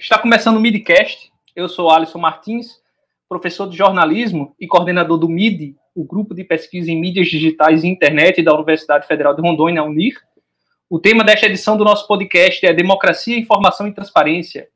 [0.00, 1.30] Está começando o Midcast.
[1.54, 2.80] Eu sou Alisson Martins,
[3.28, 7.88] professor de jornalismo e coordenador do MID, o grupo de pesquisa em mídias digitais e
[7.88, 10.14] internet da Universidade Federal de Rondônia, UNIR.
[10.88, 14.68] O tema desta edição do nosso podcast é Democracia, Informação e Transparência.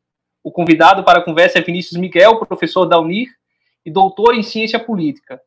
[0.42, 3.28] O convidado para a conversa é Vinícius Miguel, professor da UNIR
[3.82, 5.40] e doutor em ciência política.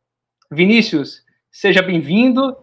[0.51, 1.21] Vinícius,
[1.51, 2.57] seja bem-vindo.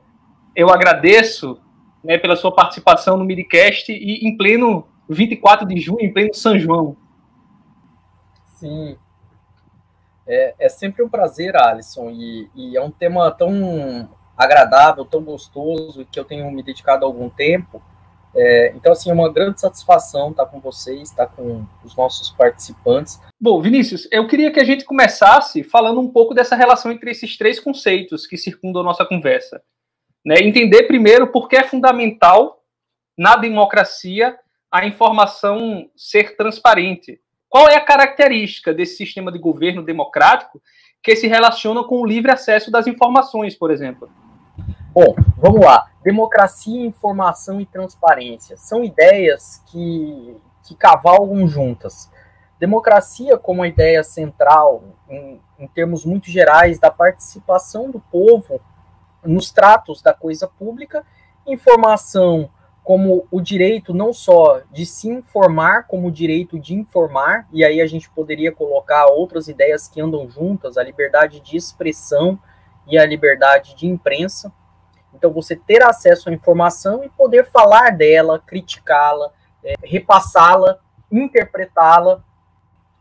[0.57, 1.61] Eu agradeço
[2.03, 6.59] né, pela sua participação no Midcast e em pleno 24 de junho, em pleno São
[6.59, 7.04] João.
[8.55, 8.97] Sim.
[10.27, 16.07] É, é sempre um prazer, Alisson, e, e, é um tema tão agradável, tão gostoso,
[16.11, 17.83] que eu tenho me dedicado há algum tempo.
[18.35, 23.21] É, então, assim, é uma grande satisfação estar com vocês, estar com os nossos participantes.
[23.41, 27.37] Bom, Vinícius, eu queria que a gente começasse falando um pouco dessa relação entre esses
[27.37, 29.63] três conceitos que circundam a nossa conversa.
[30.25, 30.37] Né?
[30.41, 32.65] Entender primeiro por que é fundamental
[33.17, 34.37] na democracia
[34.71, 37.21] a informação ser transparente.
[37.55, 40.61] Qual é a característica desse sistema de governo democrático
[41.01, 44.11] que se relaciona com o livre acesso das informações, por exemplo?
[44.93, 45.89] Bom, vamos lá.
[46.03, 52.11] Democracia, informação e transparência são ideias que, que cavalgam juntas.
[52.59, 58.61] Democracia, como a ideia central, em, em termos muito gerais, da participação do povo
[59.23, 61.07] nos tratos da coisa pública,
[61.47, 62.51] informação
[62.85, 67.81] como o direito não só de se informar, como o direito de informar, e aí
[67.81, 72.39] a gente poderia colocar outras ideias que andam juntas, a liberdade de expressão
[72.87, 74.53] e a liberdade de imprensa.
[75.15, 79.33] Então, você ter acesso à informação e poder falar dela, criticá-la,
[79.65, 80.79] é, repassá-la,
[81.11, 82.23] interpretá-la.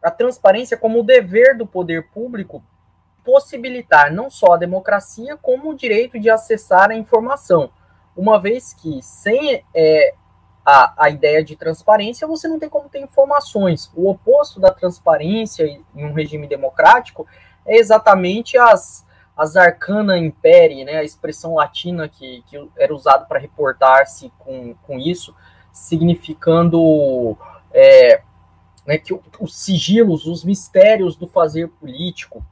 [0.01, 2.63] A transparência como o dever do poder público
[3.25, 7.69] possibilitar não só a democracia, como o direito de acessar a informação
[8.15, 10.13] uma vez que sem é,
[10.65, 13.91] a, a ideia de transparência, você não tem como ter informações.
[13.95, 17.27] O oposto da transparência em um regime democrático
[17.65, 19.05] é exatamente as,
[19.35, 24.99] as arcana imperi, né, a expressão latina que, que era usada para reportar-se com, com
[24.99, 25.35] isso,
[25.71, 27.37] significando
[27.73, 28.21] é,
[28.85, 32.45] né, que os sigilos, os mistérios do fazer político,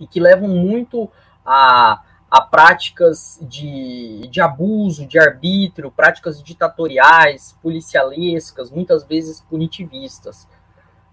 [0.00, 1.10] e que levam muito
[1.44, 10.46] a a práticas de, de abuso, de arbítrio, práticas ditatoriais, policialescas, muitas vezes punitivistas.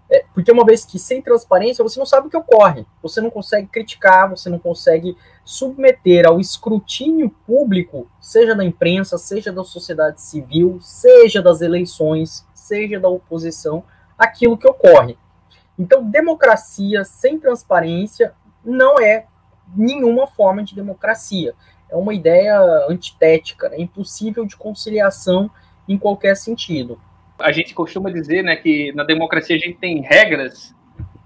[0.08, 3.30] É, porque uma vez que sem transparência você não sabe o que ocorre, você não
[3.30, 10.20] consegue criticar, você não consegue submeter ao escrutínio público, seja da imprensa, seja da sociedade
[10.20, 13.82] civil, seja das eleições, seja da oposição,
[14.16, 15.18] aquilo que ocorre.
[15.78, 18.32] Então, democracia sem transparência
[18.64, 19.26] não é
[19.74, 21.54] nenhuma forma de democracia.
[21.90, 23.80] É uma ideia antitética, né?
[23.80, 25.50] impossível de conciliação
[25.88, 27.00] em qualquer sentido.
[27.38, 30.74] A gente costuma dizer né, que na democracia a gente tem regras,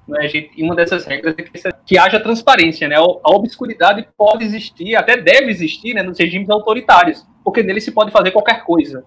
[0.06, 2.88] né, gente, e uma dessas regras é que, que, haja transparência.
[2.88, 2.96] Né?
[2.96, 8.10] A obscuridade pode existir, até deve existir né, nos regimes autoritários, porque nele se pode
[8.10, 9.04] fazer qualquer coisa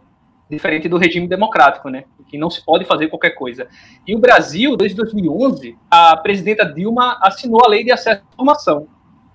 [0.49, 2.03] diferente do regime democrático, né?
[2.27, 3.67] Que não se pode fazer qualquer coisa.
[4.07, 8.87] E o Brasil, desde 2011, a presidenta Dilma assinou a Lei de Acesso à Informação,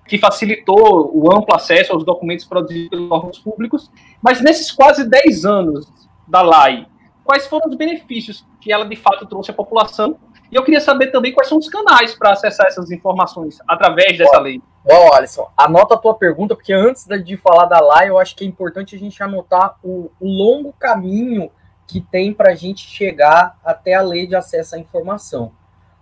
[0.09, 3.91] que facilitou o amplo acesso aos documentos produzidos pelos órgãos públicos.
[4.19, 5.87] Mas nesses quase 10 anos
[6.27, 6.87] da lei,
[7.23, 10.17] quais foram os benefícios que ela de fato trouxe à população?
[10.51, 14.39] E eu queria saber também quais são os canais para acessar essas informações através dessa
[14.39, 14.59] lei.
[14.83, 18.43] Bom, Alisson, anota a tua pergunta, porque antes de falar da lei, eu acho que
[18.43, 21.51] é importante a gente anotar o, o longo caminho
[21.85, 25.51] que tem para a gente chegar até a lei de acesso à informação.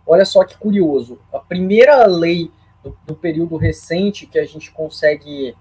[0.06, 1.20] Olha só que curioso.
[1.34, 2.50] A primeira lei
[2.88, 5.56] do, do período recente que a gente consegue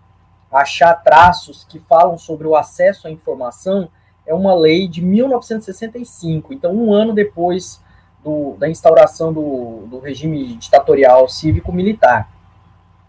[0.50, 3.88] achar traços que falam sobre o acesso à informação
[4.26, 7.81] é uma lei de 1965, então um ano depois
[8.25, 12.28] do, da instauração do, do regime ditatorial cívico-militar.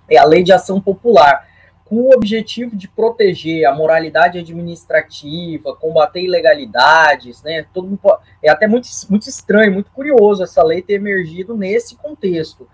[0.08, 1.48] É a Lei de Ação Popular,
[1.86, 7.66] com o objetivo de proteger a moralidade administrativa, combater ilegalidades, né?
[7.74, 8.00] Todo
[8.44, 12.68] é até muito, muito estranho, muito curioso essa lei ter emergido nesse contexto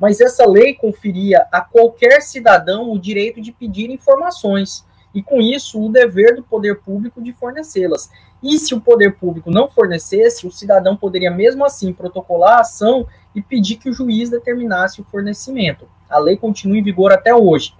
[0.00, 5.78] mas essa lei conferia a qualquer cidadão o direito de pedir informações e, com isso,
[5.84, 8.10] o dever do poder público de fornecê-las.
[8.42, 13.06] E se o poder público não fornecesse, o cidadão poderia, mesmo assim, protocolar a ação
[13.34, 15.86] e pedir que o juiz determinasse o fornecimento.
[16.08, 17.74] A lei continua em vigor até hoje.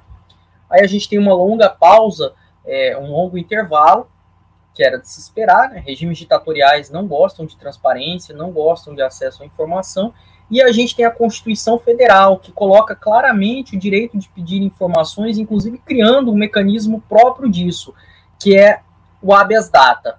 [0.69, 2.35] Aí a gente tem uma longa pausa,
[2.67, 4.09] é, um longo intervalo,
[4.75, 5.83] que era de se esperar, né?
[5.85, 10.13] regimes ditatoriais não gostam de transparência, não gostam de acesso à informação,
[10.51, 15.39] e a gente tem a Constituição Federal, que coloca claramente o direito de pedir informações,
[15.39, 17.95] inclusive criando um mecanismo próprio disso,
[18.39, 18.81] que é
[19.23, 20.19] o habeas data.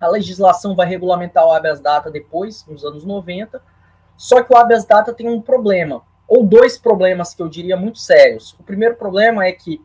[0.00, 3.62] A legislação vai regulamentar o habeas data depois, nos anos 90.
[4.16, 7.98] Só que o habeas data tem um problema, ou dois problemas que eu diria muito
[7.98, 8.56] sérios.
[8.58, 9.80] O primeiro problema é que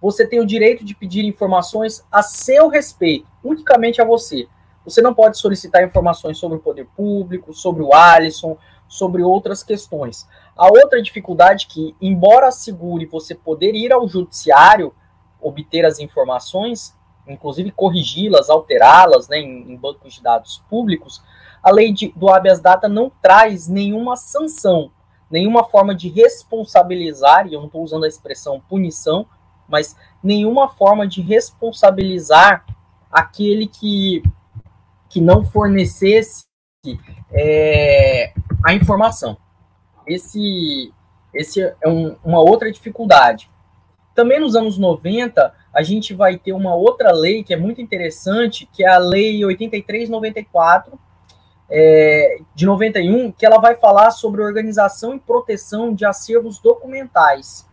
[0.00, 4.46] você tem o direito de pedir informações a seu respeito, unicamente a você.
[4.84, 8.56] Você não pode solicitar informações sobre o poder público, sobre o Alisson,
[8.88, 10.26] sobre outras questões.
[10.56, 14.92] A outra dificuldade é que, embora assegure você poder ir ao judiciário,
[15.40, 16.96] obter as informações,
[17.26, 21.22] inclusive corrigi-las, alterá-las né, em, em, bancos de dados públicos,
[21.62, 24.90] a lei de, do habeas data não traz nenhuma sanção,
[25.30, 29.26] nenhuma forma de responsabilizar, e eu não estou usando a expressão punição,
[29.68, 32.64] mas nenhuma forma de responsabilizar
[33.10, 34.22] aquele que,
[35.10, 36.44] que não fornecesse
[37.30, 38.32] é,
[38.64, 39.36] a informação.
[40.06, 40.92] Esse,
[41.34, 43.50] esse é um, uma outra dificuldade.
[44.14, 48.68] Também nos anos 90, a gente vai ter uma outra lei que é muito interessante,
[48.72, 50.98] que é a Lei 8394,
[51.70, 57.68] é, de 91, que ela vai falar sobre organização e proteção de acervos documentais.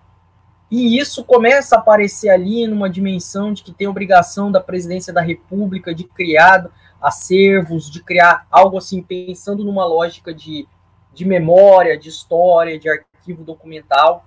[0.70, 5.22] E isso começa a aparecer ali numa dimensão de que tem obrigação da presidência da
[5.22, 6.68] República de criar
[7.02, 10.68] acervos, de criar algo assim, pensando numa lógica de,
[11.16, 14.26] de memória, de história, de arquivo documental.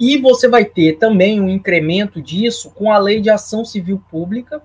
[0.00, 4.62] E você vai ter também um incremento disso com a lei de ação civil pública,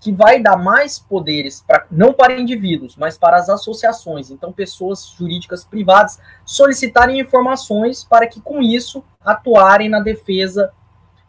[0.00, 5.14] que vai dar mais poderes, pra, não para indivíduos, mas para as associações, então pessoas
[5.18, 10.70] jurídicas privadas, solicitarem informações para que com isso atuarem na defesa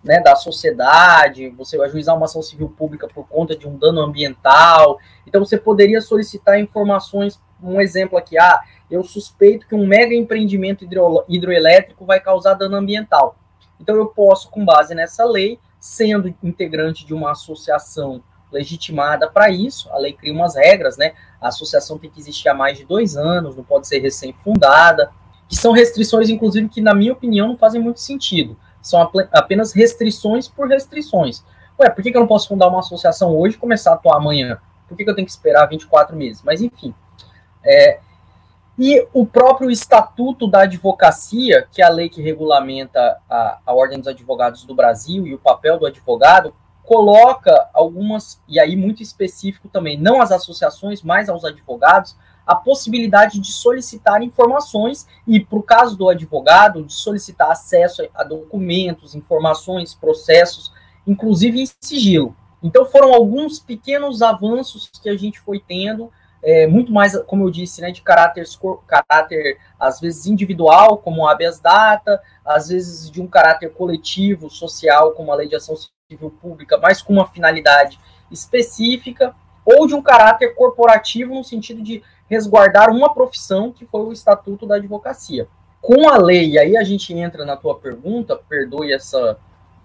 [0.03, 4.99] né, da sociedade, você ajuizar uma ação civil pública por conta de um dano ambiental.
[5.25, 10.83] Então você poderia solicitar informações, um exemplo aqui, ah, eu suspeito que um mega empreendimento
[10.83, 13.37] hidro, hidroelétrico vai causar dano ambiental.
[13.79, 18.21] Então eu posso, com base nessa lei, sendo integrante de uma associação
[18.51, 21.13] legitimada para isso, a lei cria umas regras, né?
[21.39, 25.11] A associação tem que existir há mais de dois anos, não pode ser recém-fundada,
[25.47, 28.57] que são restrições, inclusive, que, na minha opinião, não fazem muito sentido
[28.87, 31.43] são apenas restrições por restrições.
[31.79, 34.17] Ué, por que, que eu não posso fundar uma associação hoje e começar a atuar
[34.17, 34.59] amanhã?
[34.87, 36.41] Por que, que eu tenho que esperar 24 meses?
[36.41, 36.93] Mas, enfim.
[37.69, 37.99] É,
[38.79, 43.97] e o próprio Estatuto da Advocacia, que é a lei que regulamenta a, a Ordem
[43.97, 46.53] dos Advogados do Brasil e o papel do advogado,
[46.83, 52.15] coloca algumas, e aí muito específico também, não às associações, mas aos advogados,
[52.45, 58.23] a possibilidade de solicitar informações e, para o caso do advogado, de solicitar acesso a
[58.23, 60.71] documentos, informações, processos,
[61.05, 62.33] inclusive em sigilo.
[62.63, 66.09] Então, foram alguns pequenos avanços que a gente foi tendo,
[66.43, 68.45] é, muito mais, como eu disse, né, de caráter,
[68.85, 75.31] caráter, às vezes, individual, como habeas data, às vezes de um caráter coletivo, social, como
[75.31, 75.75] a lei de ação
[76.09, 77.99] civil pública, mas com uma finalidade
[78.31, 79.35] específica,
[79.65, 84.65] ou de um caráter corporativo, no sentido de resguardar uma profissão que foi o Estatuto
[84.65, 85.47] da Advocacia.
[85.81, 89.37] Com a lei, e aí a gente entra na tua pergunta, perdoe essa,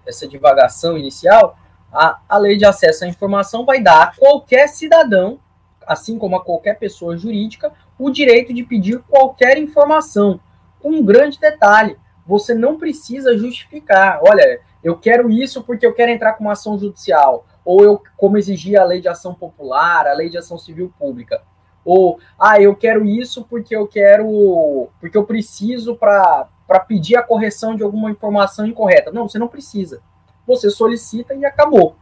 [0.07, 1.57] essa divagação inicial,
[1.93, 5.39] a, a lei de acesso à informação vai dar a qualquer cidadão,
[5.87, 10.41] assim como a qualquer pessoa jurídica, o direito de pedir qualquer informação.
[10.83, 11.97] Um grande detalhe,
[12.27, 14.21] você não precisa justificar.
[14.27, 18.37] Olha, eu quero isso porque eu quero entrar com uma ação judicial, ou eu, como
[18.37, 21.43] exigia a lei de ação popular, a lei de ação civil pública.
[21.85, 26.49] Ou, ah, eu quero isso porque eu quero, porque eu preciso para
[26.87, 29.11] pedir a correção de alguma informação incorreta.
[29.11, 30.01] Não, você não precisa.
[30.47, 31.97] Você solicita e acabou.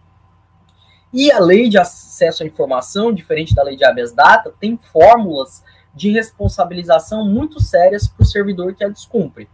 [1.12, 5.62] E a lei de acesso à informação, diferente da lei de habeas data, tem fórmulas
[5.94, 9.48] de responsabilização muito sérias para o servidor que a descumpre.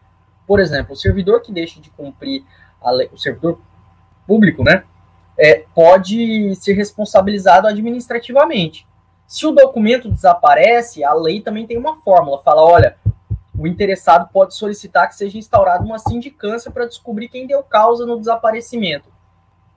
[0.47, 2.45] Por exemplo, o servidor que deixa de cumprir
[2.81, 3.59] a lei, o servidor
[4.27, 4.85] público, né,
[5.39, 8.87] é, pode ser responsabilizado administrativamente.
[9.27, 12.97] Se o documento desaparece, a lei também tem uma fórmula, fala, olha,
[13.59, 18.19] o interessado pode solicitar que seja instaurada uma sindicância para descobrir quem deu causa no
[18.19, 19.16] desaparecimento.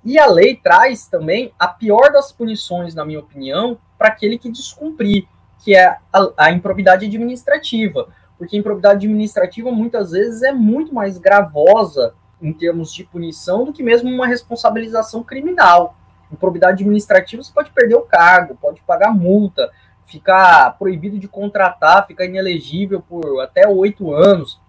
[0.03, 4.49] E a lei traz também a pior das punições, na minha opinião, para aquele que
[4.49, 5.27] descumprir,
[5.63, 8.07] que é a, a improbidade administrativa.
[8.37, 13.73] Porque a improbidade administrativa muitas vezes é muito mais gravosa em termos de punição do
[13.73, 15.97] que mesmo uma responsabilização criminal
[16.31, 19.71] improbidade administrativa, você pode perder o cargo, pode pagar multa,
[20.05, 24.59] ficar proibido de contratar, ficar inelegível por até oito anos.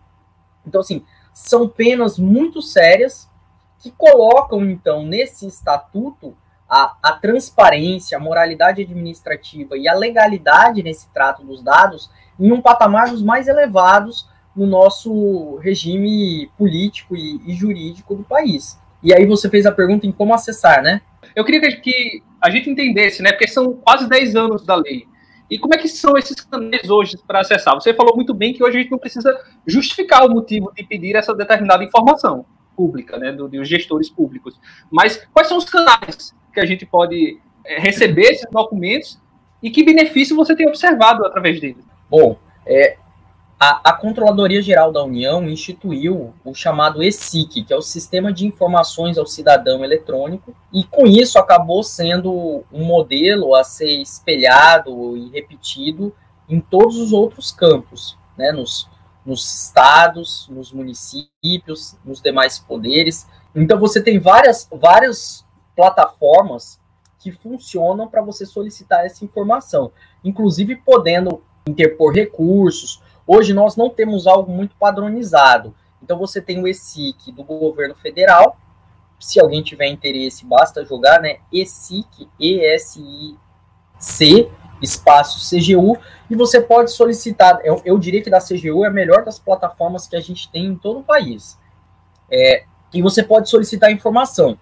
[0.66, 3.29] Então, assim, são penas muito sérias
[3.80, 6.36] que colocam, então, nesse estatuto
[6.68, 12.60] a, a transparência, a moralidade administrativa e a legalidade nesse trato dos dados em um
[12.60, 18.78] patamar dos mais elevados no nosso regime político e, e jurídico do país.
[19.02, 21.00] E aí você fez a pergunta em como acessar, né?
[21.34, 23.32] Eu queria que a gente entendesse, né?
[23.32, 25.06] Porque são quase 10 anos da lei.
[25.50, 27.74] E como é que são esses canais hoje para acessar?
[27.74, 31.16] Você falou muito bem que hoje a gente não precisa justificar o motivo de pedir
[31.16, 32.44] essa determinada informação
[32.76, 34.58] pública, né, do, dos gestores públicos.
[34.90, 39.20] Mas quais são os canais que a gente pode é, receber esses documentos
[39.62, 41.84] e que benefício você tem observado através deles?
[42.08, 42.96] Bom, é,
[43.58, 48.46] a, a, Controladoria Geral da União instituiu o chamado ESIC, que é o Sistema de
[48.46, 55.28] Informações ao Cidadão Eletrônico, e com isso acabou sendo um modelo a ser espelhado e
[55.28, 56.14] repetido
[56.48, 58.88] em todos os outros campos, né, nos,
[59.24, 63.26] nos estados, nos municípios, nos demais poderes.
[63.54, 65.46] Então você tem várias, várias
[65.76, 66.80] plataformas
[67.18, 69.92] que funcionam para você solicitar essa informação,
[70.24, 75.72] inclusive podendo interpor recursos Hoje nós não temos algo muito padronizado.
[76.02, 78.58] Então você tem o ESIC do governo federal.
[79.20, 81.36] Se alguém tiver interesse, basta jogar, né?
[81.52, 83.38] ESIC, E-S-I-C,
[84.80, 87.60] espaço CGU, e você pode solicitar.
[87.64, 90.66] Eu, eu, diria que da CGU é a melhor das plataformas que a gente tem
[90.66, 91.58] em todo o país.
[92.30, 94.58] É, e você pode solicitar informação.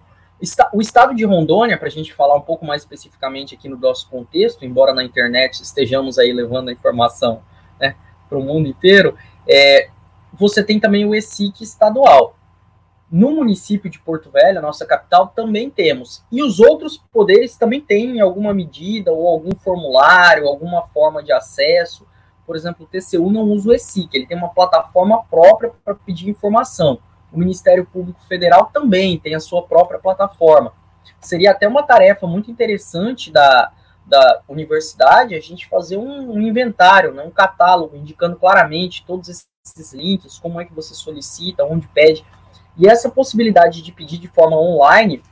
[0.73, 4.09] O estado de Rondônia, para a gente falar um pouco mais especificamente aqui no nosso
[4.09, 7.43] contexto, embora na internet estejamos aí levando a informação
[7.81, 7.97] né,
[8.29, 9.17] para o mundo inteiro,
[9.49, 9.91] é,
[10.33, 12.38] você tem também o ESIC estadual.
[13.11, 16.23] No município de Porto Velho, nossa capital, também temos.
[16.31, 22.07] E os outros poderes também têm alguma medida ou algum formulário, alguma forma de acesso.
[22.47, 26.29] Por exemplo, o TCU não usa o ESIC, ele tem uma plataforma própria para pedir
[26.29, 26.99] informação.
[27.33, 30.73] O Ministério Público Federal também tem a sua própria plataforma.
[31.21, 33.73] Seria até uma tarefa muito interessante da,
[34.07, 39.93] da universidade, a gente fazer um, um inventário, né, um catálogo, indicando claramente todos esses
[39.93, 42.25] links, como é que você solicita, onde pede.
[42.79, 45.23] E essa possibilidade de pedir de forma online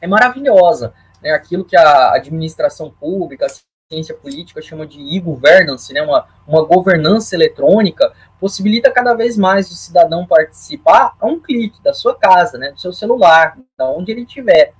[0.00, 0.94] é maravilhosa.
[1.20, 1.30] Né?
[1.30, 6.00] Aquilo que a administração pública, a ciência política chama de e-governance, né?
[6.02, 11.92] uma, uma governança eletrônica, possibilita cada vez mais o cidadão participar a um clique da
[11.92, 12.70] sua casa, né?
[12.70, 14.72] do seu celular, da onde ele estiver.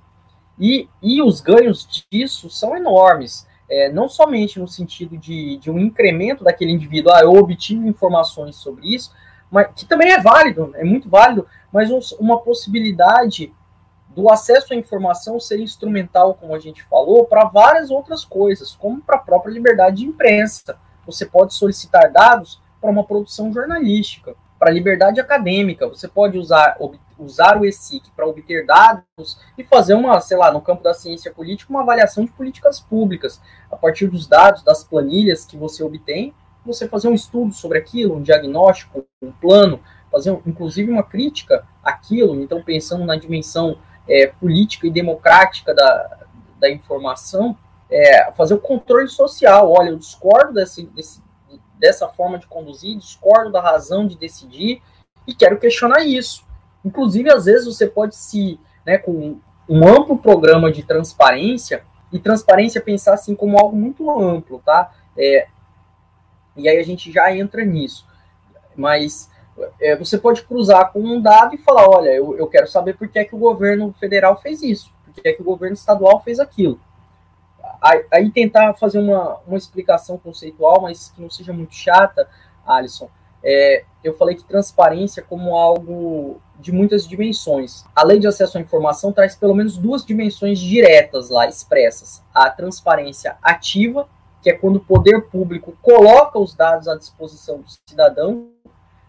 [0.59, 3.45] E, e os ganhos disso são enormes.
[3.69, 8.55] É, não somente no sentido de, de um incremento daquele indivíduo, ah, eu obtive informações
[8.55, 9.11] sobre isso,
[9.51, 11.45] mas que também é válido, é muito válido,
[11.77, 13.53] mas uma possibilidade
[14.09, 18.99] do acesso à informação ser instrumental, como a gente falou, para várias outras coisas, como
[18.99, 20.79] para a própria liberdade de imprensa.
[21.05, 25.87] Você pode solicitar dados para uma produção jornalística, para a liberdade acadêmica.
[25.87, 26.79] Você pode usar,
[27.15, 31.31] usar o ESIC para obter dados e fazer uma, sei lá, no campo da ciência
[31.31, 33.39] política, uma avaliação de políticas públicas.
[33.71, 36.33] A partir dos dados, das planilhas que você obtém,
[36.65, 39.79] você fazer um estudo sobre aquilo, um diagnóstico, um plano,
[40.17, 46.25] fazer inclusive uma crítica àquilo, então pensando na dimensão é, política e democrática da,
[46.59, 47.55] da informação,
[47.89, 49.71] é, fazer o controle social.
[49.71, 51.21] Olha, eu discordo desse, desse,
[51.77, 54.81] dessa forma de conduzir, discordo da razão de decidir
[55.27, 56.45] e quero questionar isso.
[56.83, 62.79] Inclusive, às vezes você pode se, né, com um amplo programa de transparência, e transparência
[62.79, 64.93] pensar assim como algo muito amplo, tá?
[65.17, 65.47] É,
[66.55, 68.07] e aí a gente já entra nisso.
[68.73, 69.29] Mas
[69.79, 73.07] é, você pode cruzar com um dado e falar, olha, eu, eu quero saber por
[73.07, 76.21] que é que o governo federal fez isso, por que é que o governo estadual
[76.21, 76.79] fez aquilo.
[77.81, 82.27] Aí, aí tentar fazer uma, uma explicação conceitual, mas que não seja muito chata,
[82.65, 83.09] Alisson,
[83.43, 87.85] é, eu falei que transparência como algo de muitas dimensões.
[87.95, 92.49] A lei de acesso à informação traz pelo menos duas dimensões diretas lá expressas: a
[92.49, 94.07] transparência ativa,
[94.41, 98.49] que é quando o poder público coloca os dados à disposição do cidadão,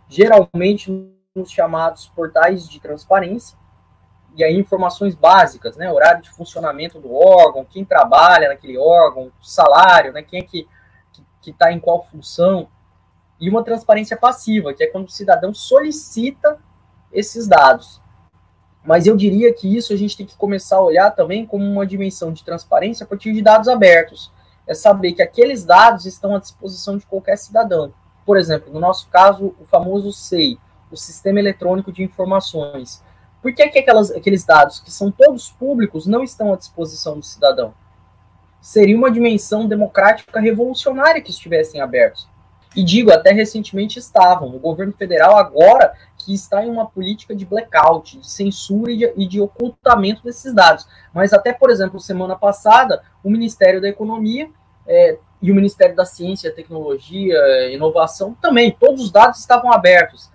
[0.09, 0.91] geralmente
[1.35, 3.57] nos chamados portais de transparência,
[4.35, 10.13] e aí informações básicas, né, horário de funcionamento do órgão, quem trabalha naquele órgão, salário,
[10.13, 10.67] né, quem é que
[11.47, 12.69] está em qual função,
[13.41, 16.59] e uma transparência passiva, que é quando o cidadão solicita
[17.13, 18.03] esses dados.
[18.85, 21.87] Mas eu diria que isso a gente tem que começar a olhar também como uma
[21.87, 24.33] dimensão de transparência a partir de dados abertos.
[24.67, 27.93] É saber que aqueles dados estão à disposição de qualquer cidadão.
[28.29, 30.59] Por exemplo, no nosso caso, o famoso SEI,
[30.93, 33.03] o Sistema Eletrônico de Informações.
[33.41, 37.25] Por que, que aquelas, aqueles dados, que são todos públicos, não estão à disposição do
[37.25, 37.73] cidadão?
[38.61, 42.29] Seria uma dimensão democrática revolucionária que estivessem abertos.
[42.77, 44.55] E digo, até recentemente estavam.
[44.55, 49.13] O governo federal agora que está em uma política de blackout, de censura e de,
[49.17, 50.87] e de ocultamento desses dados.
[51.15, 54.51] Mas até, por exemplo, semana passada, o Ministério da Economia
[54.89, 57.37] é, e o Ministério da Ciência, Tecnologia
[57.71, 60.31] Inovação também, todos os dados estavam abertos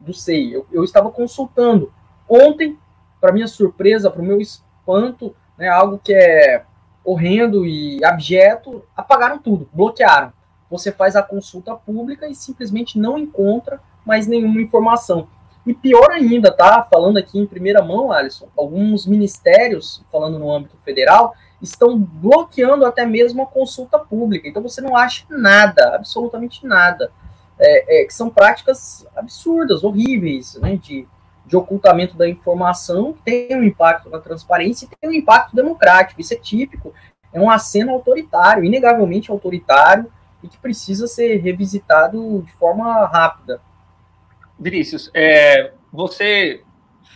[0.00, 0.54] do SEI.
[0.54, 1.92] Eu, eu estava consultando.
[2.28, 2.76] Ontem,
[3.20, 6.64] para minha surpresa, para o meu espanto, né, algo que é
[7.04, 10.32] horrendo e abjeto, apagaram tudo, bloquearam.
[10.70, 15.28] Você faz a consulta pública e simplesmente não encontra mais nenhuma informação.
[15.66, 16.86] E pior ainda, tá?
[16.90, 23.04] Falando aqui em primeira mão, Alisson, alguns ministérios, falando no âmbito federal, estão bloqueando até
[23.04, 24.48] mesmo a consulta pública.
[24.48, 27.10] Então você não acha nada, absolutamente nada.
[27.60, 30.76] É, é, que são práticas absurdas, horríveis, né?
[30.76, 31.06] De,
[31.44, 36.20] de ocultamento da informação, que tem um impacto na transparência e tem um impacto democrático.
[36.20, 36.92] Isso é típico,
[37.32, 40.12] é um aceno autoritário, inegavelmente autoritário,
[40.42, 43.60] e que precisa ser revisitado de forma rápida.
[44.58, 46.62] Vinícius, é, você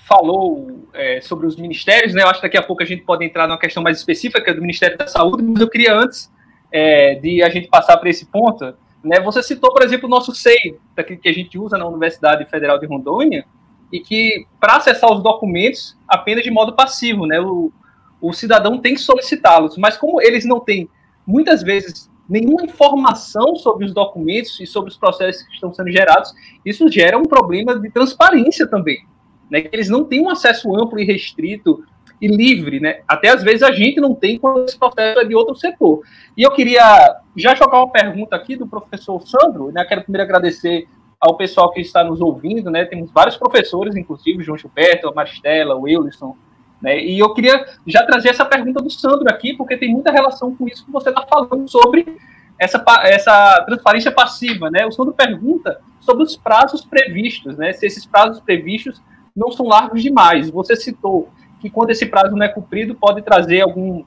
[0.06, 2.22] falou é, sobre os ministérios, né?
[2.22, 4.60] Eu acho que daqui a pouco a gente pode entrar numa questão mais específica do
[4.60, 6.30] Ministério da Saúde, mas eu queria antes
[6.70, 9.20] é, de a gente passar para esse ponto, né?
[9.20, 10.76] Você citou, por exemplo, o nosso SEI,
[11.20, 13.44] que a gente usa na Universidade Federal de Rondônia,
[13.92, 17.40] e que para acessar os documentos apenas de modo passivo, né?
[17.40, 17.72] O,
[18.20, 20.88] o cidadão tem que solicitá-los, mas como eles não têm
[21.26, 26.32] muitas vezes nenhuma informação sobre os documentos e sobre os processos que estão sendo gerados,
[26.64, 29.04] isso gera um problema de transparência também.
[29.52, 29.68] Né?
[29.70, 31.84] Eles não têm um acesso amplo e restrito
[32.18, 33.00] e livre, né?
[33.06, 36.00] Até às vezes a gente não tem quando esse processo é de outro setor.
[36.34, 39.84] E eu queria já jogar uma pergunta aqui do professor Sandro, né?
[39.84, 40.88] Quero primeiro agradecer
[41.20, 42.86] ao pessoal que está nos ouvindo, né?
[42.86, 46.34] Temos vários professores, inclusive João Gilberto, a Maristela, o Wilson,
[46.80, 46.98] né?
[47.04, 50.66] E eu queria já trazer essa pergunta do Sandro aqui, porque tem muita relação com
[50.66, 52.16] isso que você está falando sobre
[52.58, 54.70] essa, essa transparência passiva.
[54.70, 54.86] Né?
[54.86, 57.72] O Sandro pergunta sobre os prazos previstos, né?
[57.72, 59.02] se esses prazos previstos
[59.34, 60.50] não são largos demais.
[60.50, 61.28] Você citou
[61.60, 64.04] que quando esse prazo não é cumprido, pode trazer algum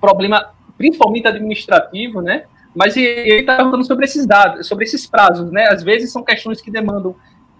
[0.00, 2.44] problema, principalmente administrativo, né?
[2.74, 5.68] Mas ele está perguntando sobre esses dados, sobre esses prazos, né?
[5.68, 7.14] Às vezes são questões que demandam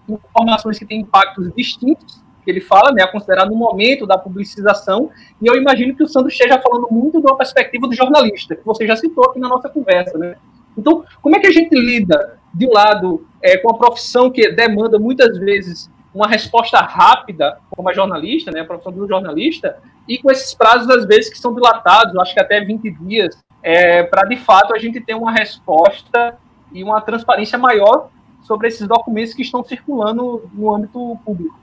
[0.09, 5.11] informações que têm impactos distintos que ele fala, né, a considerar no momento da publicização,
[5.40, 8.85] e eu imagino que o Sandro esteja falando muito uma perspectiva do jornalista, que você
[8.87, 10.35] já citou aqui na nossa conversa, né?
[10.76, 14.50] Então, como é que a gente lida, de um lado, é, com a profissão que
[14.53, 20.18] demanda muitas vezes uma resposta rápida, como a jornalista, né, a profissão do jornalista, e
[20.18, 24.25] com esses prazos, às vezes, que são dilatados, acho que até 20 dias, é, para,
[24.25, 26.37] de fato, a gente ter uma resposta
[26.72, 28.11] e uma transparência maior
[28.42, 31.59] sobre esses documentos que estão circulando no âmbito público.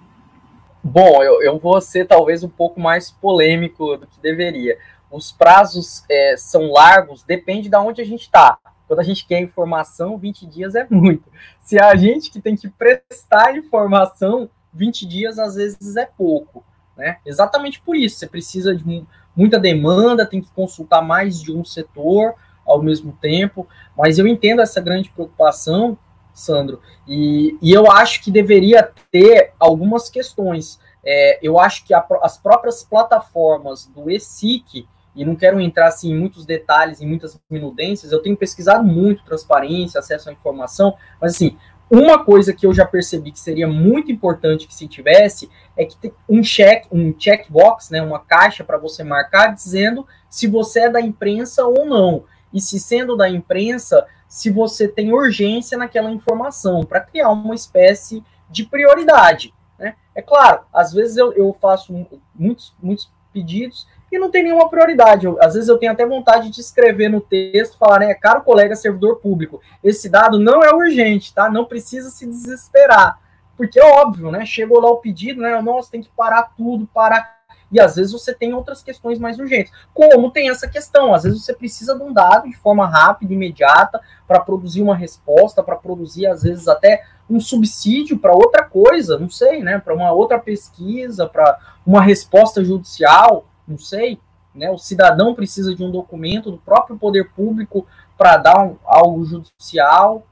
[0.82, 4.78] Bom, eu, eu vou ser talvez um pouco mais polêmico do que deveria.
[5.12, 8.58] Os prazos é, são largos, depende de onde a gente está.
[8.89, 11.32] Quando a gente quer informação, 20 dias é muito.
[11.62, 16.63] Se a gente que tem que prestar informação, 20 dias às vezes é pouco.
[16.97, 17.19] Né?
[17.23, 22.34] Exatamente por isso, você precisa de muita demanda, tem que consultar mais de um setor
[22.65, 25.95] ao mesmo tempo, mas eu entendo essa grande preocupação
[26.34, 26.82] Sandro.
[27.08, 30.80] E, e eu acho que deveria ter algumas questões.
[31.06, 34.88] É, eu acho que a, as próprias plataformas do ESIC,
[35.20, 39.22] e não quero entrar assim, em muitos detalhes, em muitas minudências, eu tenho pesquisado muito
[39.26, 41.58] transparência, acesso à informação, mas assim,
[41.92, 45.98] uma coisa que eu já percebi que seria muito importante que se tivesse é que
[45.98, 50.90] tem um check, um checkbox, né, uma caixa para você marcar dizendo se você é
[50.90, 52.24] da imprensa ou não.
[52.54, 58.24] E se sendo da imprensa, se você tem urgência naquela informação, para criar uma espécie
[58.50, 59.54] de prioridade.
[59.78, 59.96] Né?
[60.16, 65.26] É claro, às vezes eu, eu faço muitos, muitos pedidos e não tem nenhuma prioridade.
[65.26, 68.76] Eu, às vezes eu tenho até vontade de escrever no texto, falar, né, caro colega
[68.76, 71.50] servidor público, esse dado não é urgente, tá?
[71.50, 73.19] Não precisa se desesperar.
[73.58, 74.45] Porque é óbvio, né?
[74.45, 75.62] Chegou lá o pedido, né?
[75.62, 77.39] Nossa, tem que parar tudo, parar
[77.72, 79.72] e às vezes você tem outras questões mais urgentes.
[79.93, 81.13] Como tem essa questão?
[81.13, 85.62] Às vezes você precisa de um dado de forma rápida, imediata, para produzir uma resposta,
[85.62, 89.78] para produzir, às vezes, até um subsídio para outra coisa, não sei, né?
[89.78, 94.20] Para uma outra pesquisa, para uma resposta judicial, não sei.
[94.54, 94.70] Né?
[94.70, 97.86] O cidadão precisa de um documento do próprio poder público
[98.18, 100.26] para dar um, algo judicial.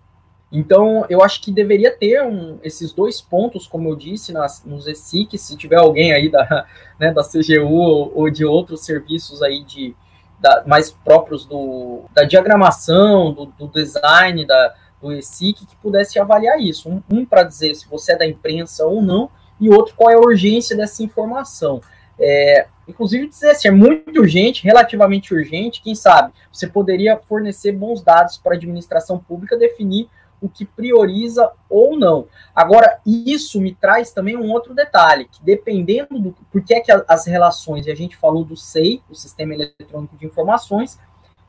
[0.51, 4.87] Então, eu acho que deveria ter um, esses dois pontos, como eu disse, nas, nos
[4.87, 6.65] ESIC, se tiver alguém aí da,
[6.99, 9.95] né, da CGU ou, ou de outros serviços aí de,
[10.39, 16.59] da, mais próprios do, da diagramação, do, do design da, do ESIC, que pudesse avaliar
[16.59, 16.89] isso.
[16.89, 20.15] Um, um para dizer se você é da imprensa ou não, e outro qual é
[20.15, 21.81] a urgência dessa informação.
[22.19, 28.01] É, inclusive dizer se é muito urgente, relativamente urgente, quem sabe, você poderia fornecer bons
[28.01, 30.09] dados para a administração pública definir
[30.41, 32.27] o que prioriza ou não.
[32.55, 37.25] Agora, isso me traz também um outro detalhe, que dependendo do porque é que as
[37.25, 40.99] relações, e a gente falou do SEI, o Sistema Eletrônico de Informações,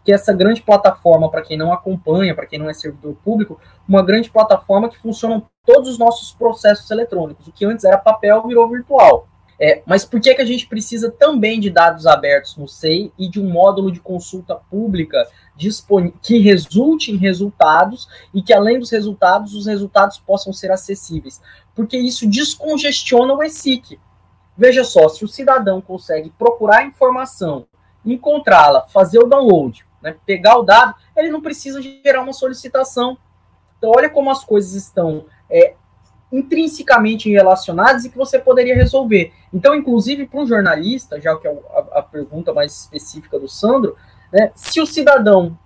[0.05, 3.61] que é essa grande plataforma, para quem não acompanha, para quem não é servidor público,
[3.87, 7.47] uma grande plataforma que funcionam todos os nossos processos eletrônicos.
[7.47, 9.28] O que antes era papel virou virtual.
[9.61, 13.29] É, mas por que, que a gente precisa também de dados abertos no SEI e
[13.29, 15.27] de um módulo de consulta pública
[16.23, 21.43] que resulte em resultados e que, além dos resultados, os resultados possam ser acessíveis?
[21.75, 23.99] Porque isso descongestiona o ESIC.
[24.57, 27.67] Veja só, se o cidadão consegue procurar informação,
[28.05, 33.19] encontrá-la, fazer o download, né, pegar o dado, ele não precisa gerar uma solicitação.
[33.77, 35.75] Então, olha como as coisas estão é,
[36.31, 39.33] intrinsecamente relacionadas e que você poderia resolver.
[39.53, 43.97] Então, inclusive, para um jornalista, já que é a, a, pergunta mais específica do Sandro,
[44.33, 45.59] né, se o cidadão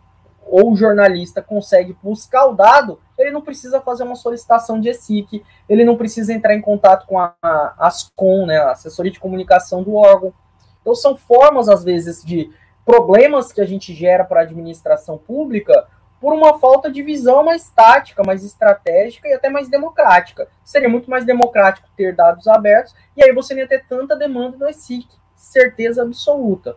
[0.45, 5.43] ou o jornalista consegue buscar o dado, ele não precisa fazer uma solicitação de ESIC,
[5.69, 9.83] ele não precisa entrar em contato com a, a ASCOM, né, a assessoria de comunicação
[9.83, 10.33] do órgão.
[10.81, 12.51] Então, são formas, às vezes, de
[12.85, 15.87] problemas que a gente gera para a administração pública
[16.23, 20.47] por uma falta de visão mais tática, mais estratégica e até mais democrática.
[20.63, 24.57] Seria muito mais democrático ter dados abertos e aí você não ia ter tanta demanda
[24.57, 26.77] no ESIC, certeza absoluta.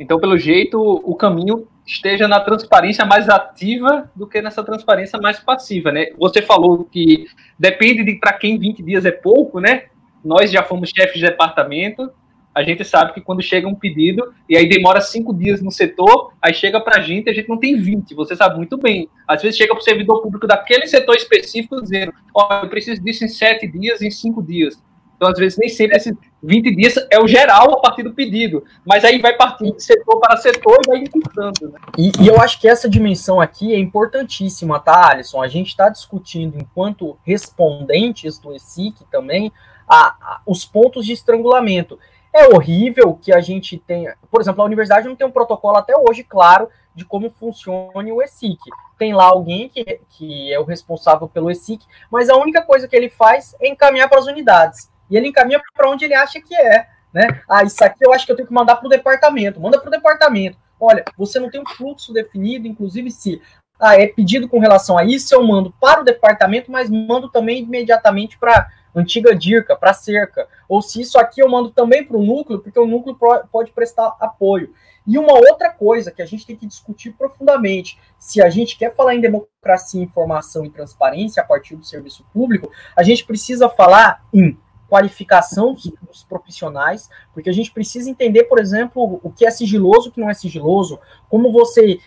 [0.00, 5.38] Então, pelo jeito, o caminho esteja na transparência mais ativa do que nessa transparência mais
[5.38, 6.06] passiva, né?
[6.18, 9.84] Você falou que depende de para quem 20 dias é pouco, né?
[10.24, 12.10] Nós já fomos chefes de departamento,
[12.56, 16.32] a gente sabe que quando chega um pedido e aí demora cinco dias no setor,
[16.40, 19.10] aí chega para a gente, a gente não tem 20, você sabe muito bem.
[19.28, 23.26] Às vezes chega para o servidor público daquele setor específico dizendo: oh, eu preciso disso
[23.26, 24.82] em sete dias, em cinco dias.
[25.16, 28.64] Então, às vezes, nem sempre esses 20 dias é o geral a partir do pedido,
[28.86, 31.70] mas aí vai partindo de setor para setor e vai encurtando.
[31.72, 31.78] Né?
[31.98, 35.42] E, e, eu acho que essa dimensão aqui é importantíssima, tá, Alisson?
[35.42, 39.50] A gente está discutindo, enquanto respondentes do ESIC também,
[39.88, 41.98] a, a, os pontos de estrangulamento.
[42.36, 44.14] É horrível que a gente tenha.
[44.30, 48.22] Por exemplo, a universidade não tem um protocolo até hoje claro de como funciona o
[48.22, 48.58] ESIC.
[48.98, 52.94] Tem lá alguém que, que é o responsável pelo ESIC, mas a única coisa que
[52.94, 54.90] ele faz é encaminhar para as unidades.
[55.10, 56.86] E ele encaminha para onde ele acha que é.
[57.10, 57.40] Né?
[57.48, 59.58] Ah, isso aqui eu acho que eu tenho que mandar para o departamento.
[59.58, 60.58] Manda para o departamento.
[60.78, 63.40] Olha, você não tem um fluxo definido, inclusive se
[63.80, 67.62] ah, é pedido com relação a isso, eu mando para o departamento, mas mando também
[67.62, 70.48] imediatamente para antiga DIRCA, para cerca.
[70.68, 73.16] Ou se isso aqui eu mando também para o núcleo, porque o núcleo
[73.52, 74.72] pode prestar apoio.
[75.06, 78.94] E uma outra coisa que a gente tem que discutir profundamente, se a gente quer
[78.96, 84.24] falar em democracia, informação e transparência a partir do serviço público, a gente precisa falar
[84.32, 90.08] em qualificação dos, profissionais, porque a gente precisa entender, por exemplo, o que é sigiloso,
[90.08, 92.00] o que não é sigiloso, como você,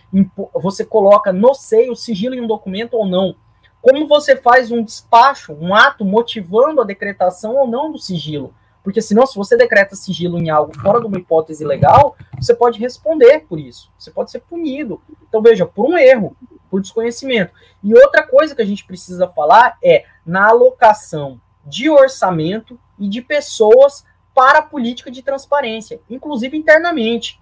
[0.54, 3.36] você coloca no seio sigilo em um documento ou não.
[3.82, 8.54] Como você faz um despacho, um ato motivando a decretação ou não do sigilo?
[8.84, 12.80] Porque senão, se você decreta sigilo em algo fora de uma hipótese legal, você pode
[12.80, 13.92] responder por isso.
[13.98, 15.02] Você pode ser punido.
[15.28, 16.36] Então, veja, por um erro,
[16.70, 17.54] por desconhecimento.
[17.84, 23.22] E outra coisa que a gente precisa falar é na alocação de orçamento e de
[23.22, 27.40] pessoas para a política de transparência, inclusive internamente.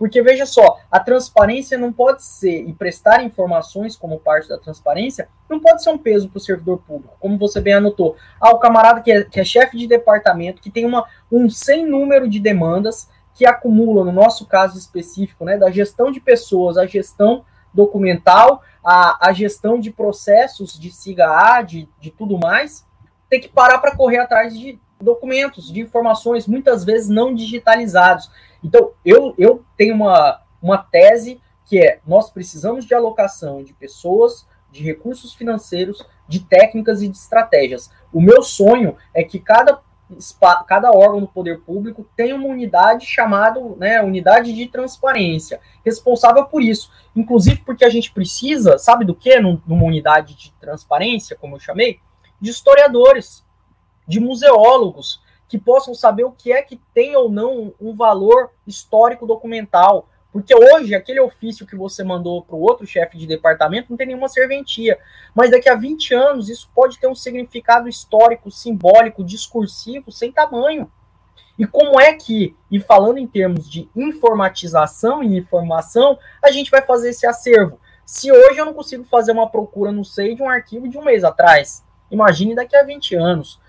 [0.00, 5.28] Porque veja só, a transparência não pode ser, e prestar informações como parte da transparência,
[5.46, 8.16] não pode ser um peso para o servidor público, como você bem anotou.
[8.40, 11.84] Ah, o camarada que é, que é chefe de departamento, que tem uma, um sem
[11.84, 16.86] número de demandas, que acumula, no nosso caso específico, né, da gestão de pessoas, a
[16.86, 22.86] gestão documental, a, a gestão de processos de SIGA-A, de, de tudo mais,
[23.28, 28.30] tem que parar para correr atrás de documentos, de informações, muitas vezes não digitalizados.
[28.62, 34.46] Então, eu, eu tenho uma, uma tese que é: nós precisamos de alocação de pessoas,
[34.70, 37.90] de recursos financeiros, de técnicas e de estratégias.
[38.12, 39.80] O meu sonho é que cada,
[40.66, 46.62] cada órgão do poder público tenha uma unidade chamada né, unidade de transparência, responsável por
[46.62, 46.90] isso.
[47.14, 52.00] Inclusive porque a gente precisa, sabe do que numa unidade de transparência, como eu chamei?
[52.40, 53.44] De historiadores,
[54.06, 55.20] de museólogos,
[55.50, 60.08] que possam saber o que é que tem ou não um valor histórico documental.
[60.32, 64.06] Porque hoje, aquele ofício que você mandou para o outro chefe de departamento não tem
[64.06, 64.96] nenhuma serventia.
[65.34, 70.88] Mas daqui a 20 anos, isso pode ter um significado histórico, simbólico, discursivo, sem tamanho.
[71.58, 76.82] E como é que, e falando em termos de informatização e informação, a gente vai
[76.82, 77.80] fazer esse acervo?
[78.06, 81.04] Se hoje eu não consigo fazer uma procura no SEI de um arquivo de um
[81.04, 83.60] mês atrás, imagine daqui a 20 anos.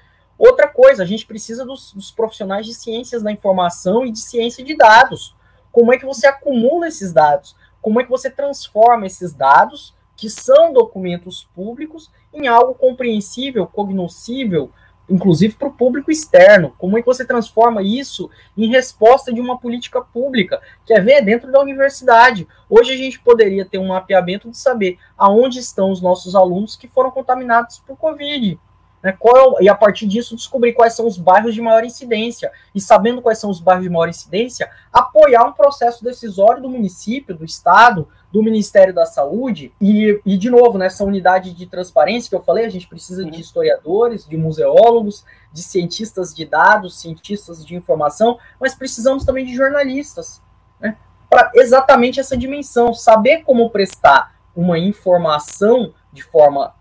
[0.42, 4.66] Outra coisa, a gente precisa dos, dos, profissionais de ciências da informação e de ciência
[4.66, 5.36] de dados.
[5.72, 7.56] Como é que você acumula esses dados?
[7.80, 14.72] Como é que você transforma esses dados, que são documentos públicos, em algo compreensível, cognoscível,
[15.08, 16.74] inclusive para o público externo?
[16.76, 18.28] Como é que você transforma isso
[18.58, 20.60] em resposta de uma política pública?
[20.88, 21.24] Quer ver?
[21.24, 22.48] Dentro da universidade.
[22.68, 26.88] Hoje a gente poderia ter um mapeamento de saber aonde estão os nossos alunos que
[26.88, 28.60] foram contaminados por Covid
[29.04, 32.52] Né, qual, é e a partir disso descobrir quais são os bairros de maior incidência.
[32.74, 37.36] E sabendo quais são os bairros de maior incidência, apoiar um processo decisório do município,
[37.36, 39.74] do Estado, do Ministério da Saúde.
[39.82, 43.42] E, e de novo, nessa unidade de transparência que eu falei, a gente precisa de
[43.42, 50.42] historiadores, de museólogos, de cientistas de dados, cientistas de informação, mas precisamos também de jornalistas.
[50.80, 50.96] Né,
[51.30, 56.76] para exatamente essa dimensão, saber como prestar uma informação de forma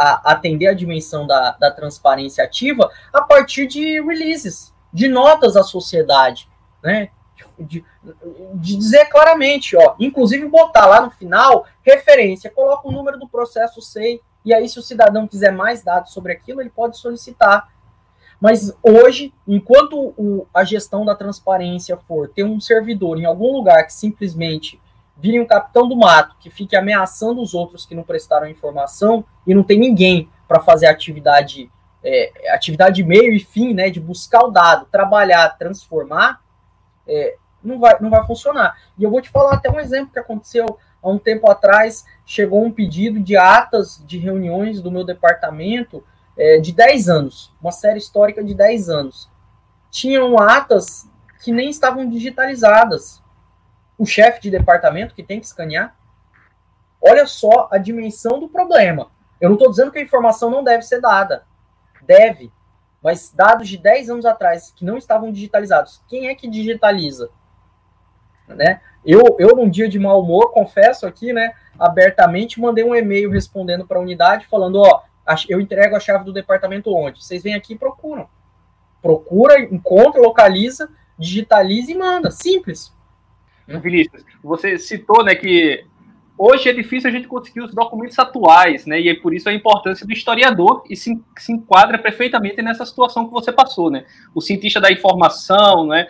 [0.00, 5.62] a atender a dimensão da, da transparência ativa a partir de releases, de notas à
[5.62, 6.48] sociedade,
[6.82, 7.10] né?
[7.58, 7.84] De,
[8.54, 13.82] de, dizer claramente, ó, inclusive botar lá no final referência, coloca o número do processo
[13.82, 17.68] SEI, e aí se o cidadão quiser mais dados sobre aquilo, ele pode solicitar.
[18.40, 23.84] Mas hoje, enquanto o, a gestão da transparência for ter um servidor em algum lugar
[23.84, 24.80] que simplesmente
[25.20, 29.54] vire um capitão do mato que fique ameaçando os outros que não prestaram informação e
[29.54, 31.70] não tem ninguém para fazer atividade
[32.02, 36.40] é, atividade meio e fim, né, de buscar o dado, trabalhar, transformar,
[37.06, 38.74] é, não, vai, não vai funcionar.
[38.98, 42.64] E eu vou te falar até um exemplo que aconteceu há um tempo atrás, chegou
[42.64, 46.02] um pedido de atas de reuniões do meu departamento
[46.38, 49.28] é, de 10 anos, uma série histórica de 10 anos.
[49.90, 51.06] Tinham atas
[51.42, 53.19] que nem estavam digitalizadas
[54.00, 55.94] o chefe de departamento que tem que escanear.
[57.02, 59.10] Olha só a dimensão do problema.
[59.38, 61.44] Eu não estou dizendo que a informação não deve ser dada.
[62.00, 62.50] Deve.
[63.02, 67.28] Mas dados de 10 anos atrás que não estavam digitalizados, quem é que digitaliza?
[68.48, 68.80] Né?
[69.04, 73.86] Eu, eu, num dia de mau humor, confesso aqui, né, abertamente, mandei um e-mail respondendo
[73.86, 75.02] para a unidade, falando: Ó,
[75.46, 77.22] eu entrego a chave do departamento onde?
[77.22, 78.26] Vocês vêm aqui e procuram.
[79.02, 82.30] Procura, encontra, localiza, digitaliza e manda.
[82.30, 82.98] Simples.
[83.78, 85.84] Vinícius, você citou né, que
[86.42, 88.98] hoje é difícil a gente conseguir os documentos atuais, né?
[88.98, 93.26] E é por isso a importância do historiador e se, se enquadra perfeitamente nessa situação
[93.26, 94.06] que você passou, né?
[94.34, 96.06] O cientista da informação, né?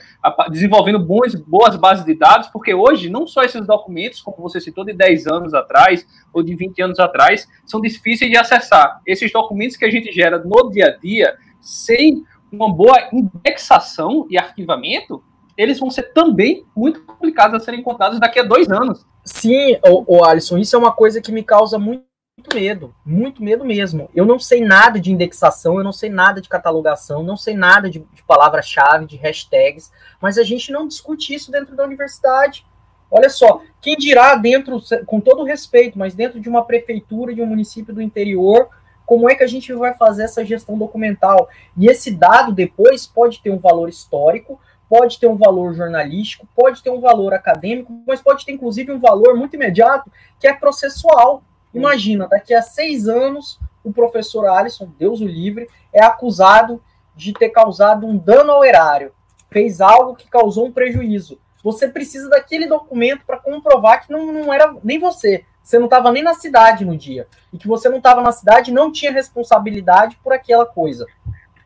[0.49, 4.85] Desenvolvendo bons, boas bases de dados, porque hoje não só esses documentos, como você citou,
[4.85, 9.01] de 10 anos atrás ou de 20 anos atrás, são difíceis de acessar.
[9.05, 14.39] Esses documentos que a gente gera no dia a dia, sem uma boa indexação e
[14.39, 15.25] arquivamento,
[15.61, 19.05] eles vão ser também muito complicados a serem encontrados daqui a dois anos.
[19.23, 22.07] Sim, o, o Alisson, isso é uma coisa que me causa muito
[22.55, 24.09] medo, muito medo mesmo.
[24.15, 27.91] Eu não sei nada de indexação, eu não sei nada de catalogação, não sei nada
[27.91, 32.65] de, de palavra-chave, de hashtags, mas a gente não discute isso dentro da universidade.
[33.11, 37.47] Olha só, quem dirá dentro, com todo respeito, mas dentro de uma prefeitura, de um
[37.47, 38.71] município do interior,
[39.05, 41.49] como é que a gente vai fazer essa gestão documental?
[41.77, 44.59] E esse dado depois pode ter um valor histórico,
[44.91, 48.99] pode ter um valor jornalístico, pode ter um valor acadêmico, mas pode ter inclusive um
[48.99, 51.45] valor muito imediato, que é processual.
[51.73, 56.83] Imagina, daqui a seis anos, o professor Alisson, Deus o livre, é acusado
[57.15, 59.15] de ter causado um dano ao erário,
[59.49, 61.39] fez algo que causou um prejuízo.
[61.63, 66.11] Você precisa daquele documento para comprovar que não, não era nem você, você não estava
[66.11, 69.13] nem na cidade no dia, e que você não estava na cidade e não tinha
[69.13, 71.07] responsabilidade por aquela coisa.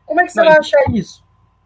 [0.05, 1.24] Como é que você não, vai achar isso?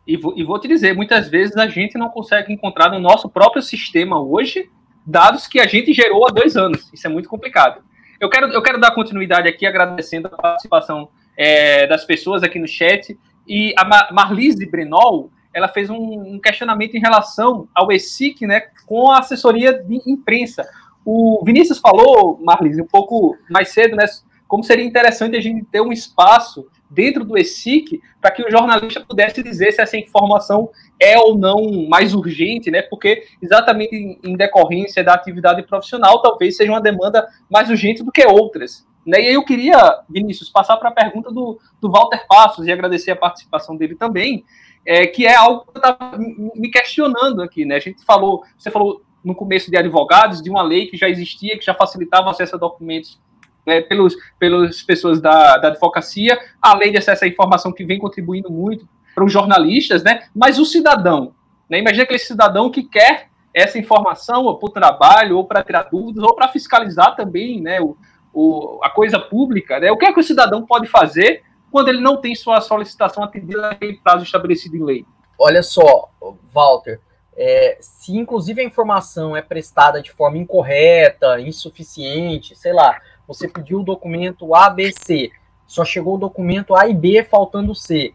[0.10, 3.30] E vou, e vou te dizer, muitas vezes a gente não consegue encontrar no nosso
[3.30, 4.68] próprio sistema hoje
[5.06, 6.90] dados que a gente gerou há dois anos.
[6.92, 7.84] Isso é muito complicado.
[8.20, 12.68] Eu quero, eu quero dar continuidade aqui, agradecendo a participação é, das pessoas aqui no
[12.68, 13.16] chat.
[13.48, 19.12] E a Marlise Brenol, ela fez um, um, questionamento em relação ao ESIC, né, com
[19.12, 20.68] a assessoria de imprensa.
[21.06, 24.06] O Vinícius falou, Marlise, um pouco mais cedo, né,
[24.48, 29.02] como seria interessante a gente ter um espaço dentro do ESIC para que o jornalista
[29.02, 32.82] pudesse dizer se essa informação é ou não mais urgente, né?
[32.82, 38.26] Porque exatamente em, decorrência da atividade profissional, talvez seja uma demanda mais urgente do que
[38.26, 38.88] outras.
[39.06, 39.22] Né?
[39.22, 39.78] E aí eu queria,
[40.10, 44.44] Vinícius, passar para a pergunta do, do Walter Passos e agradecer a participação dele também,
[44.86, 47.76] é, que é algo que eu estava me questionando aqui, né?
[47.76, 51.58] A gente falou, você falou no começo de advogados, de uma lei que já existia,
[51.58, 53.20] que já facilitava acesso a documentos
[53.66, 58.00] é, pelos, pelas pessoas da, da advocacia, a lei de acesso à informação que vem
[58.00, 60.24] contribuindo muito para os jornalistas, né?
[60.34, 61.34] Mas o cidadão,
[61.70, 61.80] né?
[61.80, 66.24] Imagina aquele cidadão que quer essa informação ou para o trabalho, ou para tirar dúvidas,
[66.24, 67.82] ou para fiscalizar também, né?
[67.82, 67.98] O,
[68.34, 69.92] o, a coisa pública, né?
[69.92, 73.62] O que é que o cidadão pode fazer quando ele não tem sua solicitação atendida
[73.62, 75.06] naquele prazo estabelecido em lei?
[75.38, 76.10] Olha só,
[76.54, 77.00] Walter,
[77.36, 83.82] é, se inclusive a informação é prestada de forma incorreta, insuficiente, sei lá, você pediu
[83.82, 85.30] o documento ABC,
[85.68, 88.12] só chegou o documento A e B faltando C.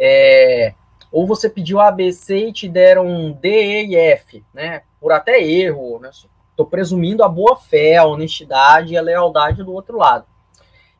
[0.00, 0.72] É,
[1.12, 4.80] ou você pediu ABC e te deram D, E e F, né?
[4.98, 6.08] Por até erro, né?
[6.48, 10.24] Estou presumindo a boa fé, a honestidade e a lealdade do outro lado.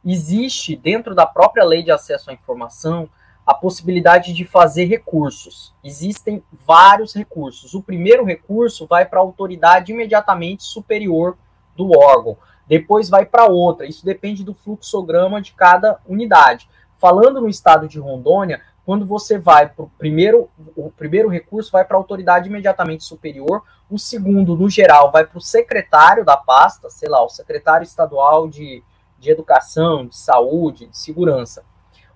[0.04, 3.08] existe dentro da própria lei de acesso à informação
[3.46, 5.74] a possibilidade de fazer recursos.
[5.82, 7.72] Existem vários recursos.
[7.72, 11.38] O primeiro recurso vai para a autoridade imediatamente superior
[11.74, 13.86] do órgão, depois vai para outra.
[13.86, 16.68] Isso depende do fluxograma de cada unidade.
[16.98, 21.84] Falando no estado de Rondônia, quando você vai para o primeiro, o primeiro recurso vai
[21.84, 26.90] para a autoridade imediatamente superior, o segundo, no geral, vai para o secretário da pasta,
[26.90, 28.82] sei lá, o secretário estadual de,
[29.18, 31.64] de educação, de saúde, de segurança.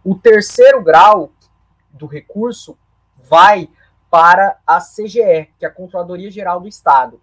[0.04, 1.30] O terceiro grau
[1.90, 2.78] do recurso
[3.28, 3.68] vai
[4.10, 7.20] para a CGE, que é a Controladoria Geral do Estado.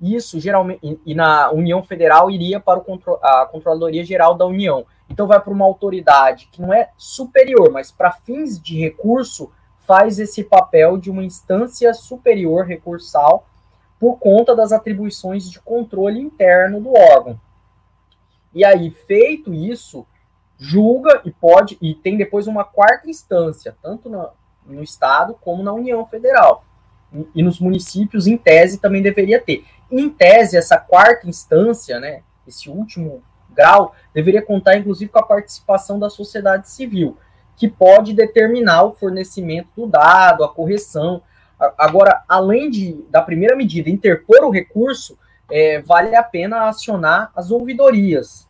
[0.00, 4.86] Isso geralmente e na União Federal iria para o, a Controladoria Geral da União.
[5.10, 9.50] Então vai para uma autoridade que não é superior, mas para fins de recurso
[9.86, 13.46] faz esse papel de uma instância superior recursal
[13.98, 17.40] por conta das atribuições de controle interno do órgão.
[18.54, 20.06] E aí, feito isso,
[20.58, 24.28] julga e pode, e tem depois uma quarta instância, tanto no,
[24.66, 26.64] no Estado como na União Federal.
[27.34, 29.64] E nos municípios, em tese, também deveria ter.
[29.90, 35.98] Em tese, essa quarta instância, né, esse último grau, deveria contar, inclusive, com a participação
[35.98, 37.16] da sociedade civil,
[37.56, 41.22] que pode determinar o fornecimento do dado, a correção.
[41.76, 45.18] Agora, além de, da primeira medida, interpor o recurso,
[45.50, 48.47] é, vale a pena acionar as ouvidorias,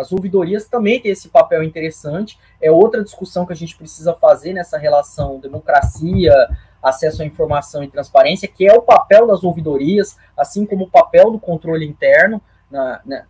[0.00, 2.38] as ouvidorias também têm esse papel interessante.
[2.60, 6.34] É outra discussão que a gente precisa fazer nessa relação democracia,
[6.82, 11.30] acesso à informação e transparência, que é o papel das ouvidorias, assim como o papel
[11.30, 13.24] do controle interno na, na,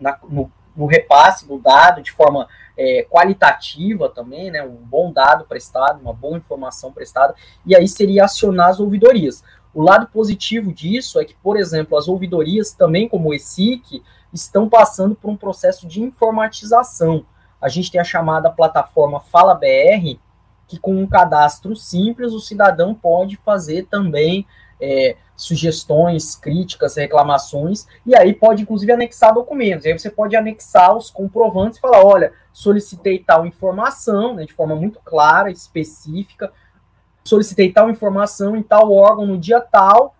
[0.00, 5.44] na, no, no, repasse do dado de forma é, qualitativa também, né, um bom dado
[5.44, 9.44] prestado, uma boa informação prestada, e aí seria acionar as ouvidorias.
[9.74, 14.02] O lado positivo disso é que, por exemplo, as ouvidorias, também como o ESIC,
[14.32, 17.24] estão passando por um processo de informatização.
[17.60, 20.18] A gente tem a chamada plataforma Fala BR,
[20.66, 24.46] que com um cadastro simples o cidadão pode fazer também
[24.80, 29.84] é, sugestões, críticas, reclamações, e aí pode inclusive anexar documentos.
[29.84, 34.52] E aí você pode anexar os comprovantes e falar: olha, solicitei tal informação, né, de
[34.52, 36.52] forma muito clara, específica,
[37.28, 40.14] solicitei tal informação em tal órgão no dia tal,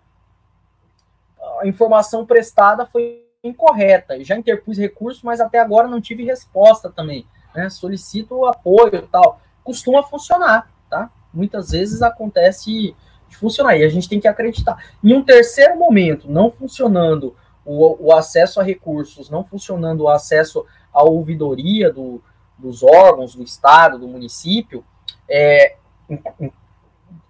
[1.59, 4.23] a informação prestada foi incorreta.
[4.23, 7.25] Já interpus recurso, mas até agora não tive resposta também.
[7.55, 7.69] Né?
[7.69, 9.41] Solicito apoio tal.
[9.63, 11.09] Costuma funcionar, tá?
[11.33, 12.95] Muitas vezes acontece
[13.27, 14.77] de funcionar e a gente tem que acreditar.
[15.03, 20.65] Em um terceiro momento, não funcionando o, o acesso a recursos, não funcionando o acesso
[20.91, 22.21] à ouvidoria do,
[22.57, 24.83] dos órgãos do Estado, do município,
[25.29, 25.75] é,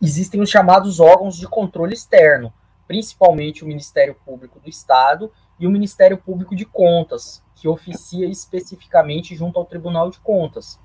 [0.01, 2.53] existem os chamados órgãos de controle externo,
[2.87, 9.35] principalmente o Ministério Público do Estado e o Ministério Público de Contas, que oficia especificamente
[9.35, 10.79] junto ao Tribunal de Contas.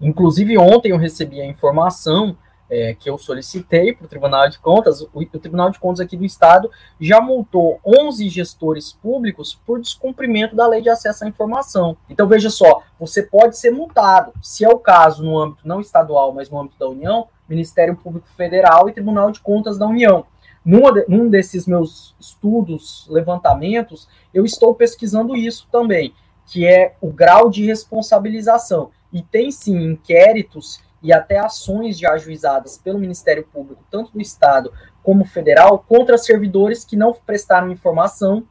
[0.00, 2.36] Inclusive, ontem eu recebi a informação
[2.70, 6.16] é, que eu solicitei para o Tribunal de Contas, o, o, Tribunal de Contas aqui
[6.16, 11.96] do Estado já multou 11 gestores públicos por descumprimento da lei de acesso à informação.
[12.08, 16.32] Então, veja só, você pode ser multado, se é o caso no âmbito não estadual,
[16.32, 20.24] mas no âmbito da União, Ministério Público Federal e Tribunal de Contas da União.
[20.64, 26.14] Numa, num desses meus estudos, levantamentos, eu estou pesquisando isso também,
[26.46, 28.90] que é o grau de responsabilização.
[29.12, 34.72] E tem sim inquéritos e até ações já ajuizadas pelo Ministério Público, tanto do Estado
[35.02, 38.44] como federal, contra servidores que não prestaram informação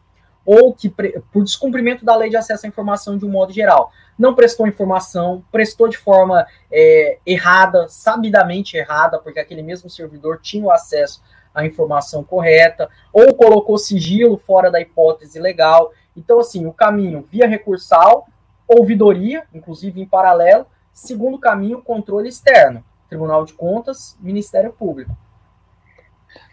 [0.45, 4.35] ou que, por descumprimento da lei de acesso à informação de um modo geral, não
[4.35, 10.71] prestou informação, prestou de forma é, errada, sabidamente errada, porque aquele mesmo servidor tinha o
[10.71, 15.91] acesso a informação correta, ou colocou sigilo fora da hipótese legal.
[16.15, 18.27] Então, assim, o caminho via recursal,
[18.67, 25.15] ouvidoria, inclusive em paralelo, segundo caminho, controle externo, Tribunal de Contas, Ministério Público.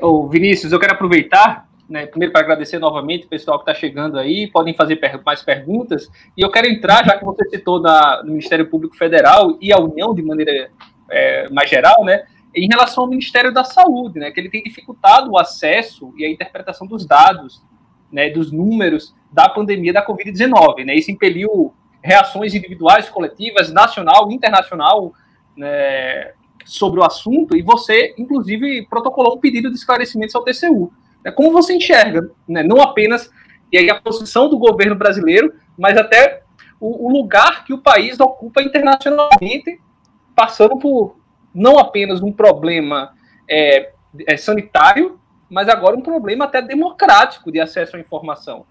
[0.00, 4.18] Ô, Vinícius, eu quero aproveitar, né, primeiro para agradecer novamente o pessoal que está chegando
[4.18, 8.22] aí, podem fazer per mais perguntas, e eu quero entrar, já que você citou na,
[8.22, 10.70] no Ministério Público Federal e a União de maneira
[11.10, 15.30] é, mais geral, né, em relação ao Ministério da Saúde, né, que ele tem dificultado
[15.30, 17.62] o acesso e a interpretação dos dados,
[18.10, 20.84] né, dos números da pandemia da Covid-19.
[20.84, 25.12] Né, isso impeliu reações individuais, coletivas, nacional, internacional,
[25.56, 26.32] né,
[26.64, 30.92] sobre o assunto, e você, inclusive, protocolou um pedido de esclarecimentos ao TCU.
[31.26, 33.28] Né, como você enxerga, né, não apenas
[33.72, 36.42] e aí a posição do governo brasileiro, mas até
[36.80, 39.80] o, o lugar que o país ocupa internacionalmente,
[40.36, 41.16] passando por
[41.52, 43.12] não apenas um problema
[43.50, 43.92] é,
[44.26, 45.18] é, sanitário,
[45.50, 48.64] mas agora um problema até democrático de acesso à informação.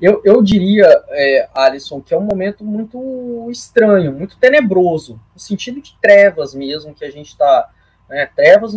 [0.00, 5.80] Eu, eu diria, é, Alisson, que é um momento muito estranho, muito tenebroso, no sentido
[5.80, 7.68] de trevas mesmo, que a gente está.
[8.08, 8.72] Né, trevas,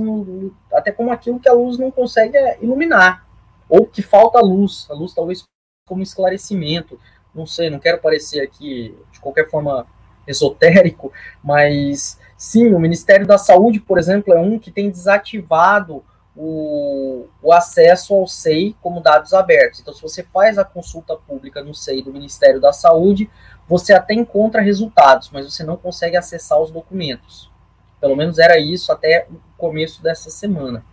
[0.73, 3.27] até como aquilo que a luz não consegue é, iluminar,
[3.69, 5.43] ou que falta luz, a luz talvez
[5.87, 6.99] como esclarecimento.
[7.33, 9.85] Não sei, não quero parecer aqui de qualquer forma
[10.27, 11.11] esotérico,
[11.43, 16.03] mas sim, o Ministério da Saúde, por exemplo, é um que tem desativado
[16.35, 19.79] o, o, acesso ao SEI como dados abertos.
[19.79, 23.29] Então, se você faz a consulta pública no SEI do Ministério da Saúde,
[23.67, 27.51] você até encontra resultados, mas você não consegue acessar os documentos.
[27.99, 30.83] Pelo menos era isso até o começo dessa semana.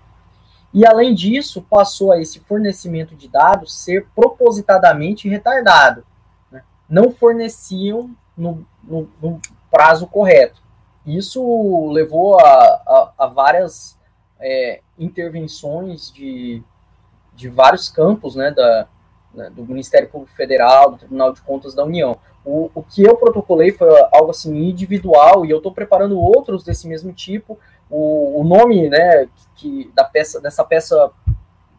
[0.73, 6.05] E além disso, passou a esse fornecimento de dados ser propositadamente retardado.
[6.51, 6.63] Né?
[6.89, 9.41] Não forneciam no, no, no,
[9.71, 10.61] prazo correto.
[11.07, 13.99] Isso levou a, a, a várias
[14.39, 16.63] é, intervenções de,
[17.35, 18.89] de vários campos né, da,
[19.37, 22.19] né, do Ministério Público Federal, do Tribunal de Contas da União.
[22.45, 26.89] O, o que eu protocolei foi algo assim individual e eu estou preparando outros desse
[26.89, 27.59] mesmo tipo.
[27.91, 31.11] O, o nome né, que, da peça, dessa peça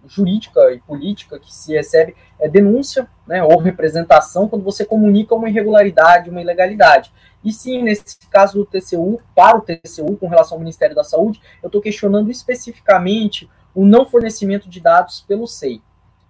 [0.08, 5.50] jurídica e política que se recebe é denúncia né, ou representação quando você comunica uma
[5.50, 7.12] irregularidade, uma ilegalidade.
[7.44, 11.42] E sim, nesse caso do TCU, para o TCU, com relação ao Ministério da Saúde,
[11.62, 15.82] eu estou questionando especificamente o não fornecimento de dados pelo SEI.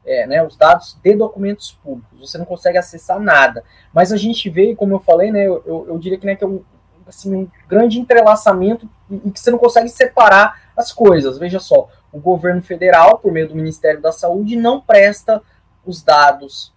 [0.10, 3.62] É, né, os dados de documentos públicos, você não consegue acessar nada.
[3.94, 6.48] Mas a gente vê, como eu falei, né, eu, eu, diria que, né, que é
[6.48, 6.64] um,
[7.06, 11.38] assim, um grande entrelaçamento e que você não consegue separar as coisas.
[11.38, 15.42] Veja só, o governo federal, por meio do Ministério da Saúde, não presta
[15.86, 16.74] os dados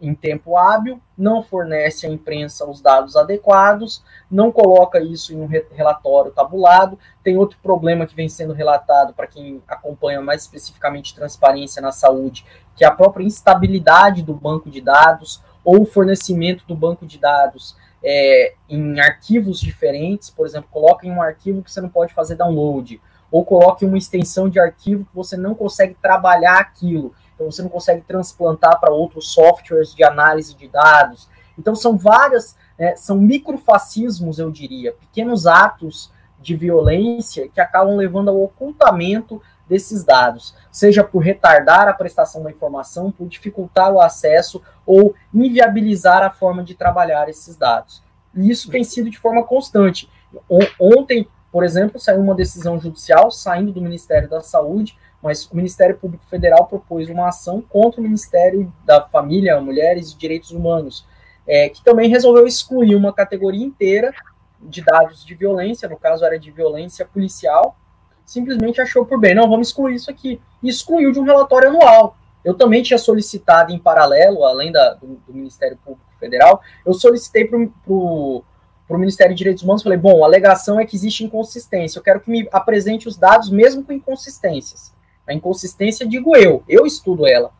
[0.00, 5.46] em tempo hábil, não fornece à imprensa os dados adequados, não coloca isso em um
[5.46, 6.98] relatório tabulado.
[7.22, 12.44] Tem outro problema que vem sendo relatado para quem acompanha mais especificamente transparência na saúde,
[12.76, 17.18] que é a própria instabilidade do banco de dados ou o fornecimento do banco de
[17.18, 20.30] dados é, em arquivos diferentes.
[20.30, 23.98] Por exemplo, coloca em um arquivo que você não pode fazer download, ou coloque uma
[23.98, 27.14] extensão de arquivo que você não consegue trabalhar aquilo.
[27.38, 31.28] Então você não consegue transplantar para outros softwares de análise de dados.
[31.56, 38.28] Então são várias, né, são microfascismos, eu diria, pequenos atos de violência que acabam levando
[38.28, 44.60] ao ocultamento desses dados, seja por retardar a prestação da informação, por dificultar o acesso
[44.84, 48.02] ou inviabilizar a forma de trabalhar esses dados.
[48.34, 50.10] E isso tem sido de forma constante.
[50.80, 55.96] Ontem, por exemplo, saiu uma decisão judicial saindo do Ministério da Saúde mas o Ministério
[55.96, 61.06] Público Federal propôs uma ação contra o Ministério da Família, Mulheres e Direitos Humanos,
[61.46, 64.12] é, que também resolveu excluir uma categoria inteira
[64.60, 67.76] de dados de violência, no caso era de violência policial,
[68.24, 72.16] simplesmente achou por bem, não, vamos excluir isso aqui, e excluiu de um relatório anual.
[72.44, 77.44] Eu também tinha solicitado em paralelo, além da, do, do Ministério Público Federal, eu solicitei
[77.44, 78.44] para o
[78.90, 82.30] Ministério de Direitos Humanos, falei, bom, a alegação é que existe inconsistência, eu quero que
[82.30, 84.92] me apresente os dados mesmo com inconsistências.
[85.28, 87.52] A inconsistência, digo eu, eu estudo ela.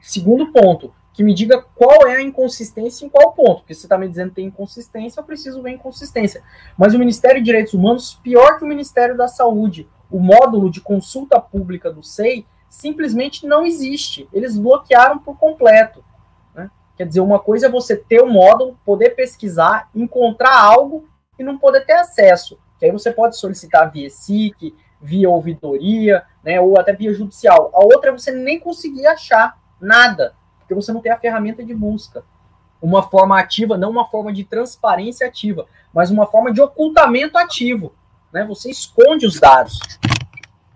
[0.00, 3.98] Segundo ponto, que me diga qual é a inconsistência em qual ponto, porque você está
[3.98, 6.42] me dizendo que tem inconsistência, eu preciso ver inconsistência.
[6.78, 10.80] Mas o Ministério de Direitos Humanos, pior que o Ministério da Saúde, o módulo de
[10.80, 14.28] consulta pública do SEI simplesmente não existe.
[14.32, 16.04] Eles bloquearam por completo.
[16.54, 16.70] Né?
[16.96, 21.42] Quer dizer, uma coisa é você ter o um módulo, poder pesquisar, encontrar algo e
[21.42, 22.58] não poder ter acesso.
[22.78, 27.70] Que aí você pode solicitar via SIC, via ouvidoria, né, ou até via judicial.
[27.74, 31.74] A outra é você nem conseguir achar nada, porque você não tem a ferramenta de
[31.74, 32.22] busca.
[32.82, 37.92] Uma forma ativa, não uma forma de transparência ativa, mas uma forma de ocultamento ativo.
[38.32, 38.44] Né?
[38.44, 39.78] Você esconde os dados.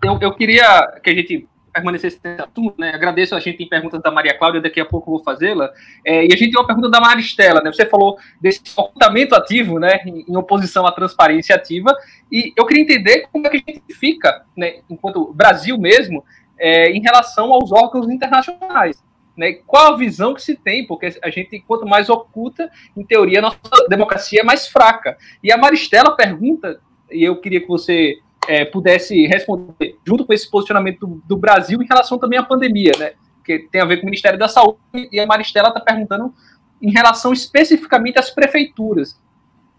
[0.03, 2.91] Eu, eu queria que a gente permanecer esse assunto, né?
[2.93, 5.69] Agradeço a gente em perguntas da Maria Cláudia, daqui a pouco vou fazê-la.
[6.05, 7.71] É, e a gente tem uma pergunta da Maristela, né?
[7.71, 10.01] Você falou desse ocultamento ativo, né?
[10.05, 11.93] Em, em, oposição à transparência ativa.
[12.31, 14.79] E eu queria entender como é que a gente fica, né?
[14.89, 16.23] Enquanto Brasil mesmo,
[16.57, 19.03] é, em relação aos órgãos internacionais.
[19.37, 20.87] Né, qual a visão que se tem?
[20.87, 23.59] Porque a gente, quanto mais oculta, em teoria, a nossa
[23.89, 25.17] democracia é mais fraca.
[25.43, 26.79] E a Maristela pergunta,
[27.11, 28.17] e eu queria que você
[28.47, 32.91] é, pudesse responder, junto com esse posicionamento do, do, Brasil em relação também à pandemia,
[32.97, 33.13] né?
[33.43, 34.79] Que tem a ver com o Ministério da Saúde,
[35.11, 36.33] e a Maristela está perguntando
[36.81, 39.19] em relação especificamente às prefeituras.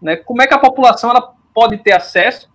[0.01, 0.15] Né?
[0.15, 2.49] Como é que a população ela pode ter acesso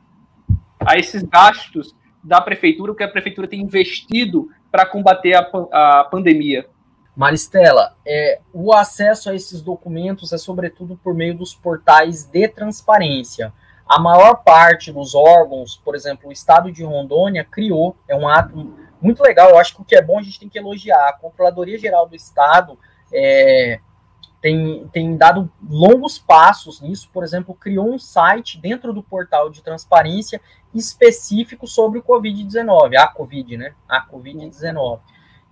[0.80, 6.66] a esses gastos da prefeitura, que a prefeitura tem investido para combater a, a pandemia?
[7.14, 13.52] Maristela, é, o acesso a esses documentos é sobretudo por meio dos portais de transparência.
[13.92, 18.74] A maior parte dos órgãos, por exemplo, o Estado de Rondônia criou, é um ato
[18.98, 21.10] muito legal, eu acho que o que é bom a gente tem que elogiar.
[21.10, 22.78] A Controladoria Geral do Estado
[23.12, 23.80] é,
[24.40, 29.62] tem, tem dado longos passos nisso, por exemplo, criou um site dentro do portal de
[29.62, 30.40] transparência
[30.74, 33.74] específico sobre o Covid-19, a Covid, né?
[33.86, 35.00] A Covid-19.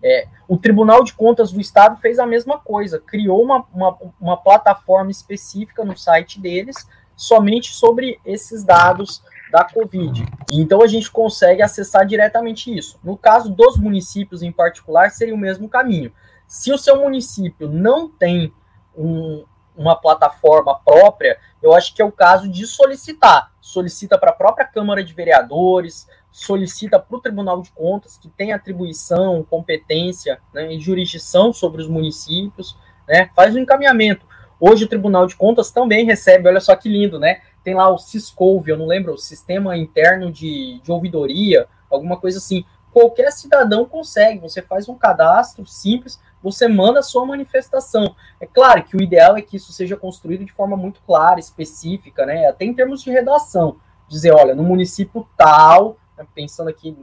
[0.02, 4.36] É, o Tribunal de Contas do Estado fez a mesma coisa, criou uma, uma, uma
[4.38, 6.88] plataforma específica no site deles
[7.20, 10.24] somente sobre esses dados da Covid.
[10.50, 12.98] Então a gente consegue acessar diretamente isso.
[13.04, 16.10] No caso dos municípios em particular, seria o mesmo caminho.
[16.48, 18.54] Se o seu município não tem
[18.96, 19.44] um,
[19.76, 23.52] uma plataforma própria, eu acho que é o caso de solicitar.
[23.60, 28.54] Solicita para a própria Câmara de Vereadores, solicita para o Tribunal de Contas, que tem
[28.54, 34.24] atribuição, competência né, e jurisdição sobre os municípios, né, faz um encaminhamento.
[34.60, 37.40] Hoje o Tribunal de Contas também recebe, olha só que lindo, né?
[37.64, 42.36] Tem lá o Ciscov, eu não lembro, o Sistema Interno de, de Ouvidoria, alguma coisa
[42.36, 42.64] assim.
[42.92, 48.14] Qualquer cidadão consegue, você faz um cadastro simples, você manda a sua manifestação.
[48.40, 52.26] É claro que o ideal é que isso seja construído de forma muito clara, específica,
[52.26, 52.46] né?
[52.46, 53.76] Até em termos de redação.
[54.08, 56.96] Dizer, olha, no município tal, né, pensando aqui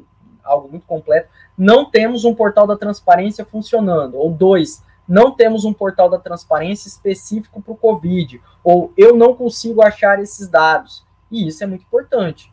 [0.44, 4.16] algo muito completo, não temos um portal da transparência funcionando.
[4.16, 9.34] Ou dois, não temos um portal da transparência específico para o Covid, ou eu não
[9.34, 11.06] consigo achar esses dados.
[11.32, 12.52] E isso é muito importante.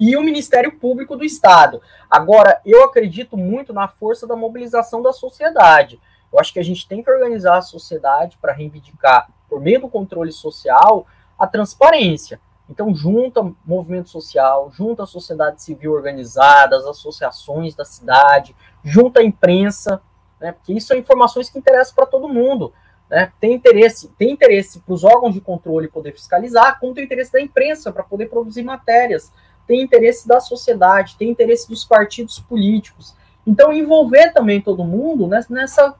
[0.00, 1.80] E o Ministério Público do Estado.
[2.10, 6.00] Agora, eu acredito muito na força da mobilização da sociedade.
[6.32, 9.88] Eu acho que a gente tem que organizar a sociedade para reivindicar, por meio do
[9.88, 11.06] controle social,
[11.38, 12.40] a transparência.
[12.68, 19.24] Então, junta movimento social, junta a sociedade civil organizada, as associações da cidade, junta a
[19.24, 20.00] imprensa,
[20.42, 20.52] né?
[20.52, 22.72] Porque isso são informações que interessam para todo mundo.
[23.08, 23.32] Né?
[23.40, 27.40] Tem interesse, tem interesse para os órgãos de controle poder fiscalizar, como tem interesse da
[27.40, 29.32] imprensa para poder produzir matérias,
[29.66, 33.14] tem interesse da sociedade, tem interesse dos partidos políticos.
[33.46, 35.94] Então, envolver também todo mundo nessa,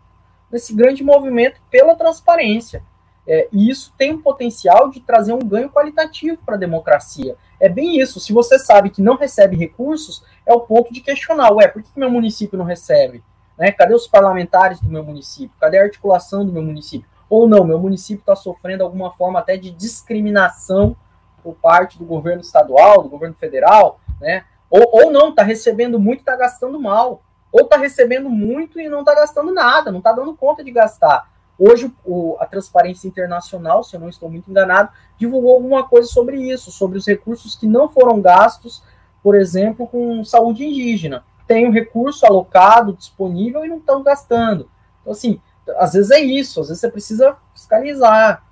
[0.50, 2.82] nesse grande movimento pela transparência.
[3.24, 7.36] É, e isso tem um potencial de trazer um ganho qualitativo para a democracia.
[7.60, 8.18] É bem isso.
[8.18, 11.92] Se você sabe que não recebe recursos, é o ponto de questionar: ué, por que,
[11.92, 13.22] que meu município não recebe?
[13.62, 13.70] Né?
[13.70, 15.56] Cadê os parlamentares do meu município?
[15.60, 17.08] Cadê a articulação do meu município?
[17.30, 20.96] Ou não, meu município está sofrendo alguma forma até de discriminação
[21.44, 24.44] por parte do governo estadual, do governo federal, né?
[24.68, 27.22] Ou, ou não, está recebendo muito e está gastando mal.
[27.52, 31.30] Ou está recebendo muito e não está gastando nada, não está dando conta de gastar.
[31.56, 36.36] Hoje, o, a Transparência Internacional, se eu não estou muito enganado, divulgou alguma coisa sobre
[36.50, 38.82] isso, sobre os recursos que não foram gastos,
[39.22, 44.70] por exemplo, com saúde indígena tem um recurso alocado, disponível e não estão gastando.
[45.02, 45.38] Então, assim,
[45.76, 48.42] às vezes é isso, às vezes você precisa fiscalizar,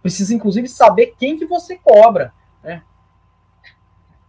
[0.00, 2.32] precisa inclusive saber quem que você cobra,
[2.64, 2.82] né?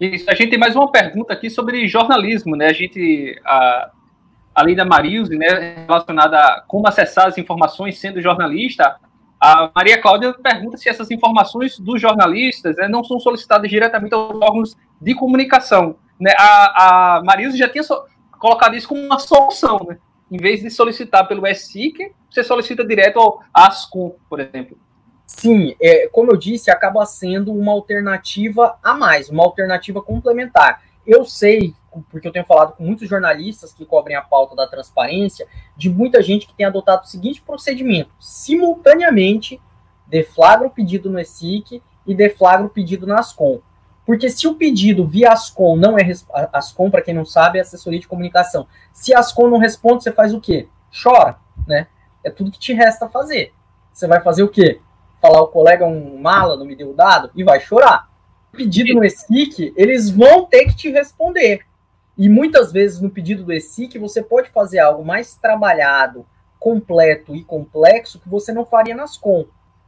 [0.01, 2.67] Isso, a gente tem mais uma pergunta aqui sobre jornalismo, né?
[2.67, 3.91] A gente, a,
[4.53, 8.97] além da Marilze, né, relacionada a como acessar as informações sendo jornalista,
[9.39, 14.41] a Maria Cláudia pergunta se essas informações dos jornalistas né, não são solicitadas diretamente aos
[14.41, 17.24] órgãos de comunicação né, a, a
[17.55, 17.95] já tinha so,
[18.38, 19.97] colocado isso como uma solução, né?
[20.32, 24.78] Em vez de solicitar pelo SIC, você solicita direto ao ASCOM, por exemplo.
[25.26, 30.84] Sim, é, como eu disse, acaba sendo uma alternativa a mais, uma alternativa complementar.
[31.05, 31.74] Eu sei,
[32.11, 36.22] porque eu tenho falado com muitos jornalistas que cobrem a pauta da transparência, de muita
[36.22, 39.59] gente que tem adotado o seguinte procedimento: simultaneamente
[40.07, 43.61] deflagra o pedido no ESIC e deflagra o pedido na ASCOM.
[44.10, 46.01] Porque se o pedido via Ascom não é
[46.51, 48.66] Ascom, para quem não sabe, é assessoria de comunicação.
[48.91, 50.68] Se Ascom não responde, você faz o quê?
[50.91, 51.38] Chora,
[51.68, 51.86] né?
[52.24, 53.53] É tudo que te resta fazer.
[53.93, 54.82] Você vai fazer o quê?
[55.22, 58.10] Falar o colega um mala, não me deu o dado e vai chorar.
[58.51, 61.60] Pedido no ESIC, eles vão ter que te responder.
[62.18, 66.26] E muitas vezes no pedido do ESIC você pode fazer algo mais trabalhado,
[66.57, 69.45] completo e complexo que você não faria nas com.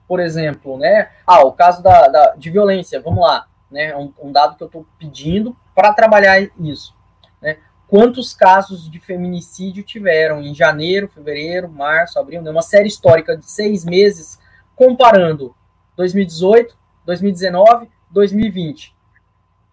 [0.08, 1.10] Por exemplo, né?
[1.26, 3.96] Ah, o caso da, da de violência, vamos lá né?
[3.96, 6.94] Um, um dado que eu estou pedindo para trabalhar isso.
[7.42, 7.58] Né?
[7.88, 12.42] Quantos casos de feminicídio tiveram em janeiro, fevereiro, março, abril?
[12.42, 12.52] Né?
[12.52, 14.38] Uma série histórica de seis meses
[14.76, 15.56] comparando
[15.96, 18.96] 2018, 2019, 2020.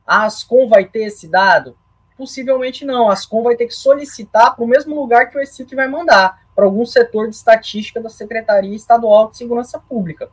[0.06, 1.76] A Ascom vai ter esse dado?
[2.16, 3.10] Possivelmente não.
[3.10, 6.46] A Ascom vai ter que solicitar para o mesmo lugar que o ESIC vai mandar,
[6.54, 10.30] para algum setor de estatística da Secretaria Estadual de Segurança Pública.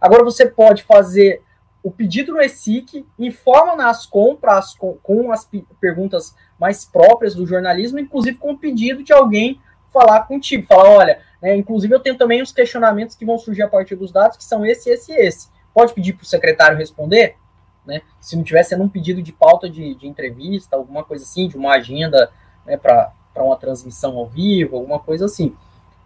[0.00, 1.42] Agora você pode fazer
[1.82, 5.48] o pedido no ESIC, informa na Ascom, pra Ascom com as
[5.80, 9.60] perguntas mais próprias do jornalismo, inclusive com o pedido de alguém
[9.92, 13.68] falar contigo, falar, olha, né, inclusive eu tenho também os questionamentos que vão surgir a
[13.68, 15.48] partir dos dados, que são esse, esse e esse.
[15.74, 17.36] Pode pedir para o secretário responder,
[17.84, 21.48] né, se não tiver sendo um pedido de pauta de, de entrevista, alguma coisa assim,
[21.48, 22.30] de uma agenda
[22.64, 25.54] né, para uma transmissão ao vivo, alguma coisa assim.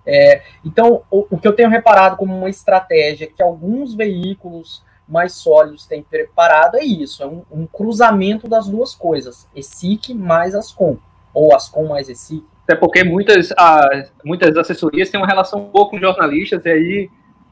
[0.06, 5.34] É, então, o, o, que eu tenho reparado como uma estratégia que alguns veículos mais
[5.34, 10.98] sólidos têm preparado é isso, é um, um cruzamento das duas coisas, ESIC mais ASCOM,
[11.32, 12.44] ou ASCOM mais ESIC.
[12.64, 13.88] Até porque muitas, a,
[14.24, 17.10] muitas assessorias têm uma relação boa com jornalistas, e aí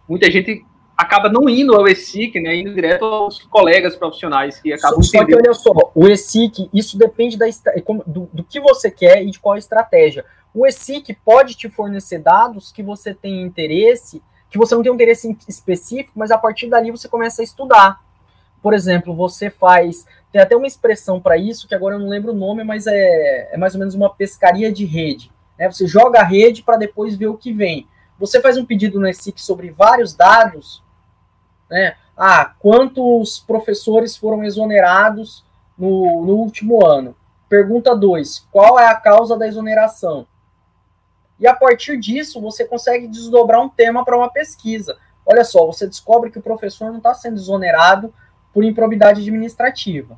[0.08, 0.64] muita gente
[0.96, 5.42] acaba não indo ao ESIC, né, indo direto aos colegas profissionais que acabam Só entendendo.
[5.42, 7.46] que olha só, o ESIC, isso depende da,
[8.06, 10.24] do, do que você quer e de qual estratégia.
[10.52, 14.22] O ESIC pode te fornecer dados que você tem interesse,
[14.54, 18.00] que você não tem um interesse específico, mas a partir dali você começa a estudar.
[18.62, 20.06] Por exemplo, você faz.
[20.30, 23.52] Tem até uma expressão para isso, que agora eu não lembro o nome, mas é,
[23.52, 25.32] é mais ou menos uma pescaria de rede.
[25.58, 25.68] Né?
[25.68, 27.88] Você joga a rede para depois ver o que vem.
[28.16, 30.84] Você faz um pedido no ESIC sobre vários dados,
[31.68, 31.96] né?
[32.16, 35.44] Ah, quantos professores foram exonerados
[35.76, 37.16] no, no último ano?
[37.48, 38.46] Pergunta 2.
[38.52, 40.28] Qual é a causa da exoneração?
[41.38, 44.96] E a partir disso, você consegue desdobrar um tema para uma pesquisa.
[45.26, 48.12] Olha só, você descobre que o professor não está sendo exonerado
[48.52, 50.16] por improbidade administrativa.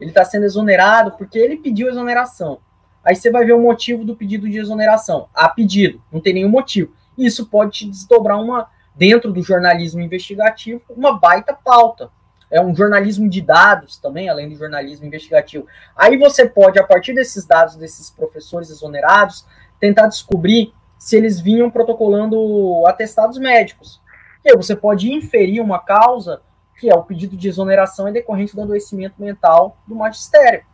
[0.00, 2.60] Ele está sendo exonerado porque ele pediu exoneração.
[3.04, 5.28] Aí você vai ver o motivo do pedido de exoneração.
[5.32, 6.92] Há pedido, não tem nenhum motivo.
[7.16, 12.10] Isso pode te desdobrar uma, dentro do jornalismo investigativo, uma baita pauta.
[12.50, 15.66] É um jornalismo de dados também, além do jornalismo investigativo.
[15.94, 19.44] Aí você pode, a partir desses dados desses professores exonerados,
[19.80, 24.00] tentar descobrir se eles vinham protocolando atestados médicos.
[24.44, 26.42] E aí você pode inferir uma causa,
[26.78, 30.64] que é o pedido de exoneração decorrente do adoecimento mental do magistério.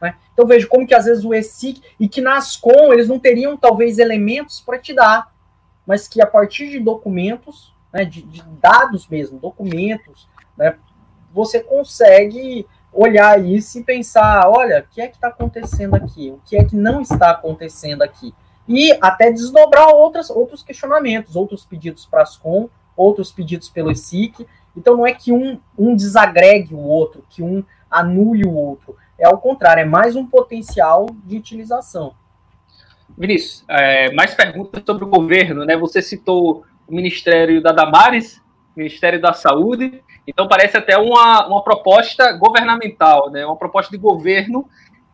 [0.00, 0.16] Né?
[0.32, 3.56] Então vejo como que às vezes o ESIC, e que na ASCOM eles não teriam
[3.56, 5.32] talvez elementos para te dar,
[5.86, 10.76] mas que a partir de documentos, né, de, de dados mesmo, documentos, né,
[11.32, 16.30] você consegue olhar isso e pensar, olha, o que é que está acontecendo aqui?
[16.30, 18.32] O que é que não está acontecendo aqui?
[18.68, 24.46] E até desdobrar outras, outros questionamentos, outros pedidos para as com, outros pedidos pelo SIC.
[24.76, 28.96] Então não é que um, um desagregue o outro, que um anule o outro.
[29.18, 32.14] É ao contrário, é mais um potencial de utilização.
[33.16, 35.76] Vinícius, é, mais perguntas sobre o governo, né?
[35.76, 38.42] Você citou o Ministério da Damares,
[38.76, 43.46] Ministério da Saúde, então parece até uma, uma proposta governamental, né?
[43.46, 44.68] Uma proposta de governo,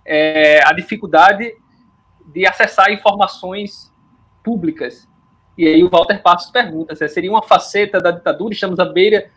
[0.04, 1.54] é, a dificuldade
[2.32, 3.92] de acessar informações
[4.42, 5.08] públicas.
[5.56, 9.30] E aí o Walter Passos pergunta se seria uma faceta da ditadura, estamos à beira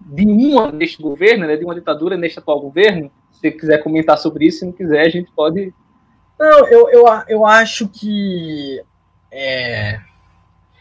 [0.00, 3.10] de uma neste governo, né, de uma ditadura neste atual governo.
[3.30, 5.72] Se você quiser comentar sobre isso, se não quiser, a gente pode
[6.40, 8.82] não, eu, eu, eu acho que
[9.30, 10.00] é,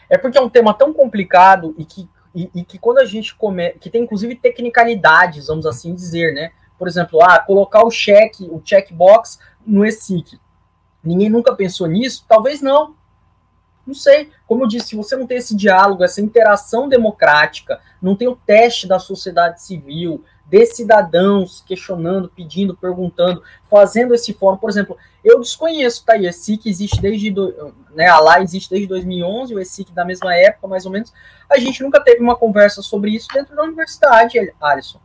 [0.09, 3.35] é porque é um tema tão complicado e que, e, e, que quando a gente
[3.35, 6.53] come, que tem inclusive tecnicalidades, vamos assim dizer, né?
[6.77, 10.39] Por exemplo, ah, colocar o check, o checkbox no ESIC.
[11.03, 12.25] Ninguém nunca pensou nisso?
[12.27, 12.95] Talvez não.
[13.85, 14.29] Não sei.
[14.47, 18.35] Como eu disse, se você não tem esse diálogo, essa interação democrática, não tem o
[18.35, 24.57] teste da sociedade civil, de cidadãos questionando, pedindo, perguntando, fazendo esse fórum.
[24.57, 28.69] Por exemplo, eu desconheço, tá aí, a SIC existe desde, do, né, a lá existe
[28.69, 31.13] desde 2011, o ESIC da mesma época, mais ou menos.
[31.49, 34.99] A gente nunca teve uma conversa sobre isso dentro da universidade, Alisson.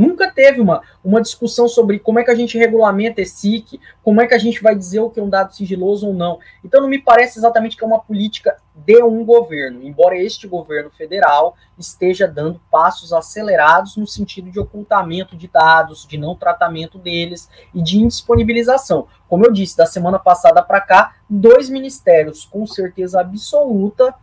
[0.00, 4.22] Nunca teve uma, uma discussão sobre como é que a gente regulamenta esse SIC, como
[4.22, 6.38] é que a gente vai dizer o que é um dado sigiloso ou não.
[6.64, 10.88] Então não me parece exatamente que é uma política de um governo, embora este governo
[10.88, 17.50] federal esteja dando passos acelerados no sentido de ocultamento de dados, de não tratamento deles
[17.74, 19.06] e de indisponibilização.
[19.28, 24.14] Como eu disse, da semana passada para cá, dois ministérios com certeza absoluta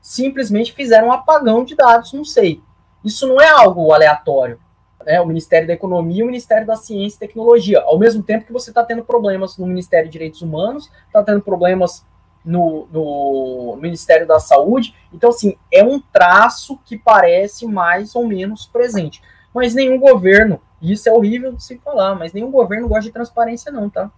[0.00, 2.62] simplesmente fizeram um apagão de dados, não sei.
[3.04, 4.64] Isso não é algo aleatório
[5.06, 8.44] né, o Ministério da Economia e o Ministério da Ciência e Tecnologia, ao mesmo tempo
[8.44, 12.04] que você está tendo problemas no Ministério de Direitos Humanos, está tendo problemas
[12.44, 14.96] no, no, Ministério da Saúde.
[15.12, 19.22] Então, assim, é um traço que parece mais ou menos presente.
[19.54, 23.70] Mas nenhum governo, isso é horrível de se falar, mas nenhum governo gosta de transparência,
[23.70, 24.10] não, tá?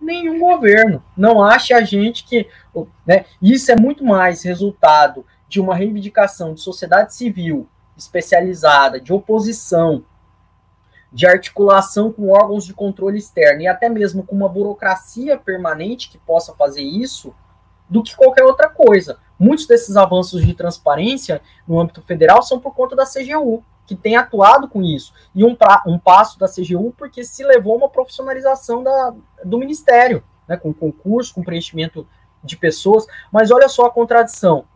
[0.00, 1.02] Nenhum governo.
[1.14, 2.48] Não ache a gente que.
[3.06, 7.68] Né, isso é muito mais resultado de uma reivindicação de sociedade civil
[7.98, 10.04] especializada, de oposição,
[11.12, 16.18] de articulação com órgãos de controle externo e até mesmo com uma burocracia permanente que
[16.18, 17.34] possa fazer isso,
[17.88, 19.18] do que qualquer outra coisa.
[19.38, 24.16] Muitos desses avanços de transparência no âmbito federal são por conta da CGU, que tem
[24.16, 25.14] atuado com isso.
[25.34, 30.22] E um, pra, um passo da CGU porque se levou uma profissionalização da, do Ministério,
[30.46, 32.06] né, com concurso, com preenchimento
[32.44, 33.06] de pessoas.
[33.32, 34.66] Mas olha só a contradição.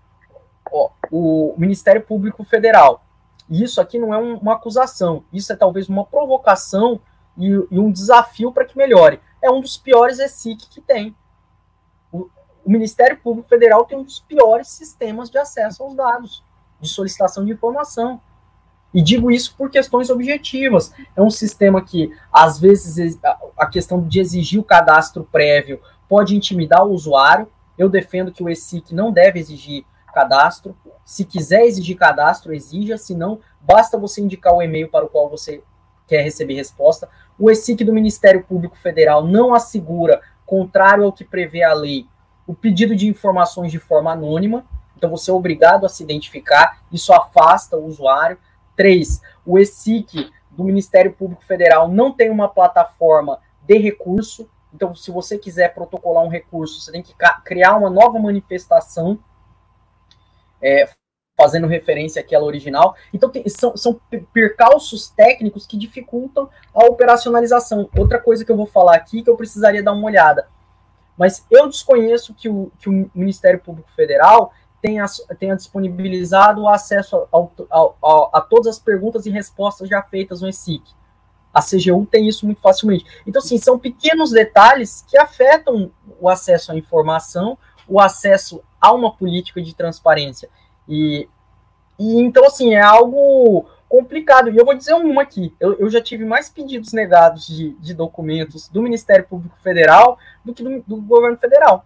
[0.73, 3.05] Ó, o Ministério Público Federal
[3.53, 6.99] e isso aqui não é um, uma acusação, isso é talvez uma provocação
[7.37, 9.21] e, e um desafio para que melhore.
[9.43, 11.15] É um dos piores ESIC que tem.
[12.11, 12.31] O,
[12.65, 16.43] o Ministério Público Federal tem um dos piores sistemas de acesso aos dados,
[16.81, 18.23] de solicitação de informação.
[18.95, 20.95] E digo isso por questões objetivas.
[21.15, 23.21] É um sistema que, às vezes,
[23.59, 25.79] a questão de exigir o cadastro prévio
[26.09, 27.47] pode intimidar o usuário.
[27.77, 29.85] Eu defendo que o ESIC não deve exigir
[30.15, 30.75] cadastro.
[31.05, 32.97] Se quiser exigir cadastro, exija.
[32.97, 35.63] Se não, basta você indicar o e-mail para o qual você
[36.07, 37.09] quer receber resposta.
[37.39, 42.07] O ESIC do Ministério Público Federal não assegura, contrário ao que prevê a lei,
[42.47, 44.65] o pedido de informações de forma anônima.
[44.97, 46.83] Então, você é obrigado a se identificar.
[46.93, 48.39] Isso afasta o usuário.
[48.77, 54.49] Três, o ESIC do Ministério Público Federal não tem uma plataforma de recurso.
[54.75, 59.19] Então, se você quiser protocolar um recurso, você tem que criar uma nova manifestação,
[60.63, 60.89] é,
[61.37, 62.95] fazendo referência àquela original.
[63.13, 64.01] Então, tem, são, são
[64.33, 67.89] percalços técnicos que dificultam a operacionalização.
[67.97, 70.47] Outra coisa que eu vou falar aqui, que eu precisaria dar uma olhada.
[71.17, 75.05] Mas eu desconheço que o, que o Ministério Público Federal tenha,
[75.39, 80.41] tenha disponibilizado o acesso ao, ao, ao, a todas as perguntas e respostas já feitas
[80.41, 80.83] no ESIC.
[81.55, 83.05] A CGU tem isso muito facilmente.
[83.27, 87.59] Então, assim, são pequenos detalhes que afetam o acesso à informação,
[87.93, 90.49] o acesso a uma política de transparência.
[90.89, 91.29] E,
[91.99, 94.49] e então, assim, é algo complicado.
[94.49, 97.93] E eu vou dizer uma aqui: eu, eu já tive mais pedidos negados de, de,
[97.93, 101.85] documentos do Ministério Público Federal do que do, do governo federal.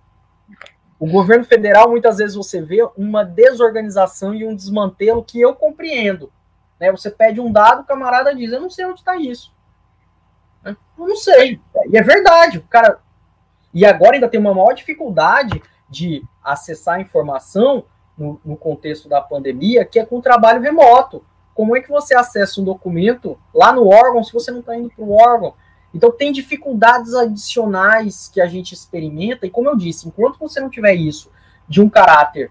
[0.97, 6.33] O governo federal, muitas vezes, você vê uma desorganização e um desmantelo que eu compreendo.
[6.79, 6.91] Né?
[6.93, 9.53] Você pede um dado, o camarada diz: Eu não sei onde está isso.
[10.65, 11.61] Eu não sei.
[11.91, 12.61] E é verdade.
[12.71, 13.01] Cara.
[13.75, 17.85] E agora ainda tem uma maior dificuldade de acessar informação
[18.17, 21.25] no, no contexto da pandemia, que é com trabalho remoto.
[21.55, 24.91] Como é que você acessa um documento lá no órgão se você não está indo
[24.91, 25.55] para o órgão?
[25.95, 30.69] Então tem dificuldades adicionais que a gente experimenta, e como eu disse, enquanto você não
[30.69, 31.31] tiver isso
[31.69, 32.51] de um caráter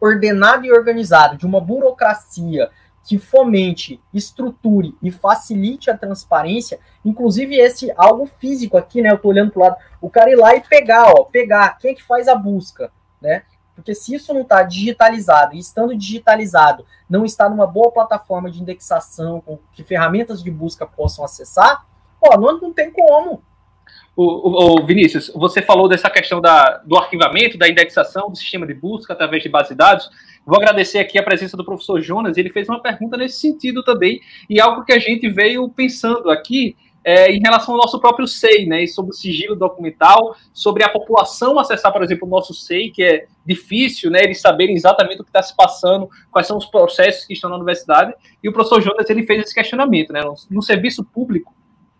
[0.00, 2.70] ordenado e organizado, de uma burocracia
[3.04, 9.10] que fomente, estruture e facilite a transparência, inclusive esse algo físico aqui, né?
[9.10, 11.94] Eu tô olhando pro lado, o cara ir lá e pegar, ó, pegar quem é
[11.94, 13.42] que faz a busca, né?
[13.74, 18.60] Porque se isso não está digitalizado, e estando digitalizado, não está numa boa plataforma de
[18.60, 21.86] indexação, com que ferramentas de busca possam acessar,
[22.20, 23.42] Pô, não, não tem como.
[24.16, 28.66] O, o, o, Vinícius, você falou dessa questão da, do arquivamento, da indexação do sistema
[28.66, 30.10] de busca através de base de dados.
[30.48, 34.18] Vou agradecer aqui a presença do professor Jonas, ele fez uma pergunta nesse sentido também,
[34.48, 36.74] e algo que a gente veio pensando aqui
[37.04, 41.58] é, em relação ao nosso próprio SEI, né, sobre o sigilo documental, sobre a população
[41.58, 45.28] acessar, por exemplo, o nosso SEI, que é difícil, né, eles saberem exatamente o que
[45.28, 49.10] está se passando, quais são os processos que estão na universidade, e o professor Jonas,
[49.10, 51.54] ele fez esse questionamento, né, no, no serviço público,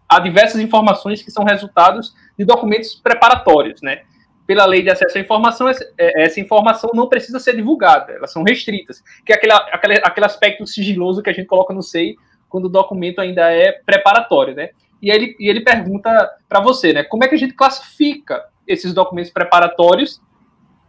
[0.08, 4.04] há diversas informações que são resultados de documentos preparatórios, né?
[4.48, 5.76] Pela lei de acesso à informação, é,
[6.24, 10.66] essa informação não precisa ser divulgada, elas são restritas, que é aquele, aquele, aquele aspecto
[10.66, 12.16] sigiloso que a gente coloca no SEI
[12.48, 14.70] quando o documento ainda é preparatório, né?
[15.02, 16.10] E ele, e ele pergunta
[16.48, 17.04] para você, né?
[17.04, 20.18] Como é que a gente classifica esses documentos preparatórios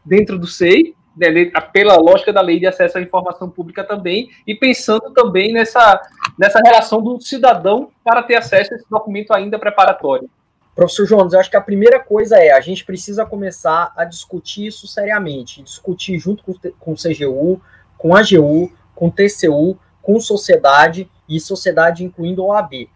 [0.06, 4.56] dentro do SEI né, pela lógica da lei de acesso à informação pública também, e
[4.56, 6.02] pensando também nessa,
[6.38, 10.30] nessa relação do cidadão para ter acesso a esse documento ainda preparatório.
[10.76, 14.68] Professor Jones, eu acho que a primeira coisa é a gente precisa começar a discutir
[14.68, 17.62] isso seriamente, discutir junto com, com o CGU,
[17.98, 22.90] com a AGU, com o TCU, com sociedade e sociedade incluindo o OAB.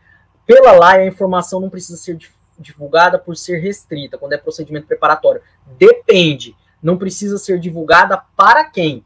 [0.46, 2.18] Pela lei, a informação não precisa ser
[2.58, 5.42] divulgada por ser restrita, quando é procedimento preparatório.
[5.78, 9.06] Depende não precisa ser divulgada para quem?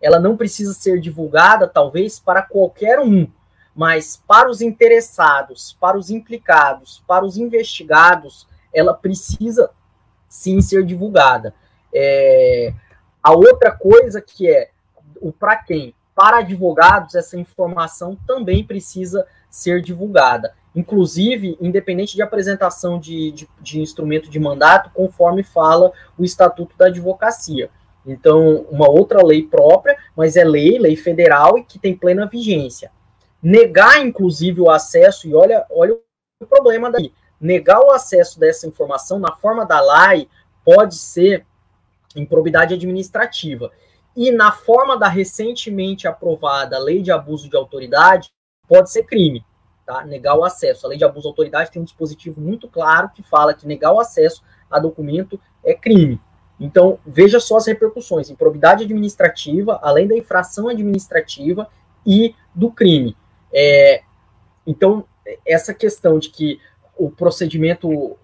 [0.00, 3.26] Ela não precisa ser divulgada, talvez, para qualquer um,
[3.74, 9.70] mas para os interessados, para os implicados, para os investigados, ela precisa
[10.28, 11.54] sim ser divulgada.
[11.92, 12.72] É...
[13.22, 14.70] A outra coisa que é
[15.20, 15.94] o para quem?
[16.14, 23.80] Para advogados, essa informação também precisa ser divulgada inclusive, independente de apresentação de, de, de,
[23.80, 27.70] instrumento de mandato, conforme fala o Estatuto da Advocacia.
[28.04, 32.90] Então, uma outra lei própria, mas é lei, lei federal e que tem plena vigência.
[33.44, 35.94] Negar, inclusive, o acesso, e olha, olha
[36.40, 40.28] o problema daí, negar o acesso dessa informação na forma da lei
[40.64, 41.46] pode ser
[42.16, 43.70] improbidade administrativa.
[44.16, 48.30] E na forma da recentemente aprovada lei de abuso de autoridade,
[48.66, 49.44] pode ser crime
[49.84, 50.04] tá?
[50.04, 50.86] Negar o acesso.
[50.86, 53.92] A lei de abuso de autoridade tem um dispositivo muito claro que fala que negar
[53.92, 56.20] o acesso a documento é crime.
[56.58, 61.68] Então, veja só as repercussões: improbidade administrativa, além da infração administrativa
[62.06, 63.16] e do crime.
[63.54, 64.02] É,
[64.66, 65.04] então,
[65.46, 66.60] essa questão de que
[66.96, 68.16] o procedimento, o,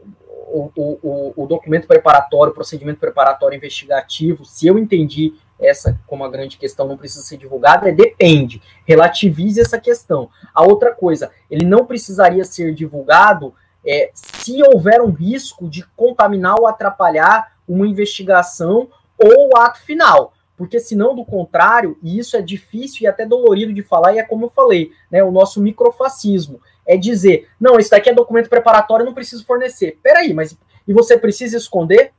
[0.77, 6.57] o, o documento preparatório, o procedimento preparatório investigativo, se eu entendi essa como a grande
[6.57, 10.31] questão não precisa ser divulgada, é depende, relativize essa questão.
[10.55, 13.55] A outra coisa, ele não precisaria ser divulgado
[13.87, 20.33] é, se houver um risco de contaminar ou atrapalhar uma investigação ou o ato final.
[20.61, 24.23] Porque senão, do contrário, e isso é difícil e até dolorido de falar, e é
[24.23, 29.07] como eu falei, né, o nosso microfascismo, é dizer, não, isso daqui é documento preparatório,
[29.07, 29.99] não preciso fornecer.
[30.03, 30.55] Peraí, mas
[30.87, 32.13] e você precisa esconder?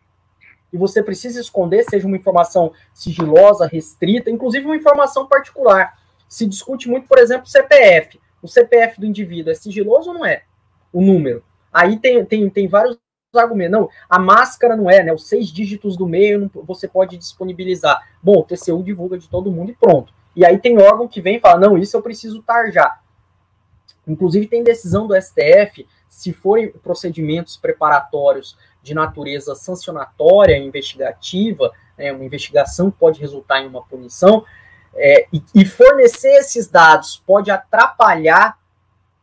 [0.74, 6.00] E você precisa esconder, seja uma informação sigilosa, restrita, inclusive uma informação particular.
[6.28, 8.20] Se discute muito, por exemplo, o CPF.
[8.42, 10.46] O CPF do indivíduo é sigiloso ou não é?
[10.92, 11.44] O número.
[11.72, 12.98] Aí tem, tem, tem vários
[13.40, 13.72] argumentos.
[13.72, 15.14] Não, a máscara não é, né?
[15.14, 18.02] Os seis dígitos do meio você pode disponibilizar.
[18.22, 20.14] Bom, o TCU divulga de todo mundo e pronto.
[20.36, 23.02] E aí tem órgão que vem e fala: não, isso eu preciso tarjar.
[24.08, 32.26] Inclusive tem decisão do STF, se forem procedimentos preparatórios de natureza sancionatória, investigativa, né, uma
[32.26, 34.44] investigação pode resultar em uma punição,
[34.96, 38.58] é, e, e fornecer esses dados pode atrapalhar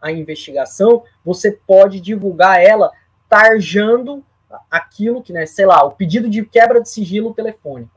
[0.01, 2.93] a investigação, você pode divulgar ela
[3.29, 4.25] tarjando
[4.71, 7.91] aquilo que, né, sei lá, o pedido de quebra de sigilo telefônico,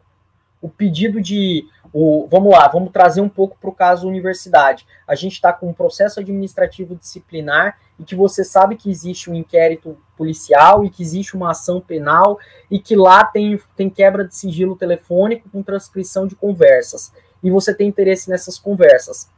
[0.62, 4.86] o pedido de, o, vamos lá, vamos trazer um pouco para o caso universidade.
[5.08, 9.34] A gente está com um processo administrativo disciplinar e que você sabe que existe um
[9.34, 12.38] inquérito policial e que existe uma ação penal
[12.70, 17.12] e que lá tem, tem quebra de sigilo telefônico com transcrição de conversas.
[17.44, 19.30] E você tem interesse nessas conversas.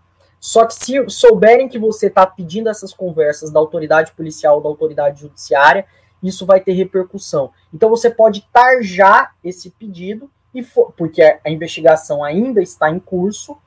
[0.43, 4.67] Só que se souberem que você está pedindo essas conversas da autoridade policial ou da
[4.67, 5.85] autoridade judiciária,
[6.21, 7.51] isso vai ter repercussão.
[7.73, 13.57] Então você pode tarjar esse pedido, e for, porque a investigação ainda está em curso,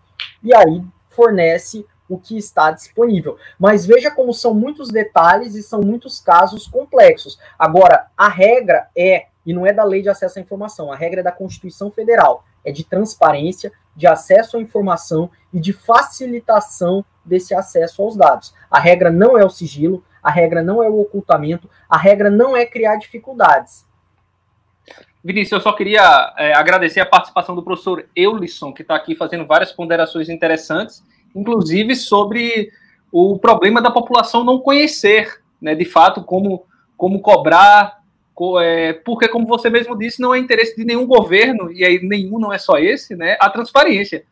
[0.42, 3.38] e aí fornece o que está disponível.
[3.58, 7.38] Mas veja como são muitos detalhes e são muitos casos complexos.
[7.58, 11.20] Agora, a regra é, e não é da lei de acesso à informação, a regra
[11.20, 17.54] é da Constituição Federal, é de transparência, de acesso à informação e de facilitação desse
[17.54, 18.54] acesso aos dados.
[18.70, 22.56] A regra não é o sigilo, a regra não é o ocultamento, a regra não
[22.56, 23.86] é criar dificuldades.
[25.24, 29.44] Vinícius, eu só queria é, agradecer a participação do professor Eulisson, que está aqui fazendo
[29.44, 31.02] várias ponderações interessantes,
[31.34, 32.70] inclusive sobre
[33.10, 36.64] o problema da população não conhecer, né, de fato, como,
[36.96, 38.02] como cobrar
[38.60, 42.38] é, porque, como você mesmo disse, não é interesse de nenhum governo, e aí nenhum
[42.38, 43.36] não é só esse, né?
[43.40, 44.24] A transparência.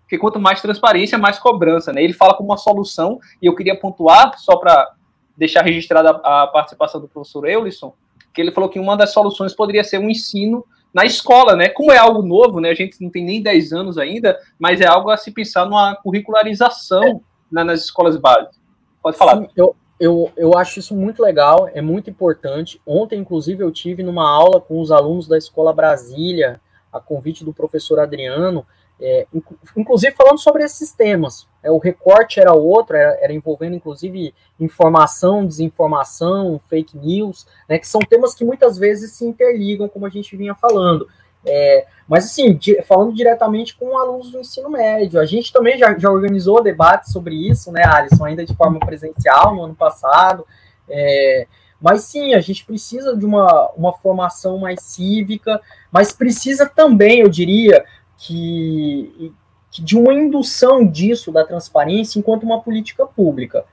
[0.00, 2.02] Porque quanto mais transparência, mais cobrança, né?
[2.02, 4.92] Ele fala como uma solução, e eu queria pontuar, só para
[5.36, 7.94] deixar registrada a, participação do professor Eulisson,
[8.32, 11.68] que ele falou que uma das soluções poderia ser um ensino na escola, né?
[11.68, 12.70] Como é algo novo, né?
[12.70, 15.94] A gente não tem nem 10 anos ainda, mas é algo a se pensar numa
[15.96, 17.20] curricularização
[17.56, 17.64] é.
[17.64, 18.60] nas escolas básicas.
[19.00, 19.38] Pode falar.
[19.38, 22.80] Sim, eu, eu, eu acho isso muito legal, é muito importante.
[22.86, 26.60] Ontem, inclusive, eu tive numa aula com os alunos da Escola Brasília,
[26.92, 28.66] a convite do professor Adriano,
[29.00, 29.26] é,
[29.76, 31.48] inclusive falando sobre esses temas.
[31.62, 37.88] É, o recorte era outro, era, era, envolvendo, inclusive, informação, desinformação, fake news, né, que
[37.88, 41.08] são temas que muitas vezes se interligam, como a gente vinha falando.
[41.46, 45.96] É, mas, assim, di falando diretamente com alunos do ensino médio, a gente também já,
[45.98, 50.46] já organizou debate sobre isso, né, Alisson, ainda de forma presencial no ano passado.
[50.88, 51.46] É,
[51.80, 57.28] mas sim, a gente precisa de uma, uma formação mais cívica, mas precisa também, eu
[57.28, 57.84] diria,
[58.16, 59.32] que,
[59.70, 63.64] que de uma indução disso, da transparência, enquanto uma política pública.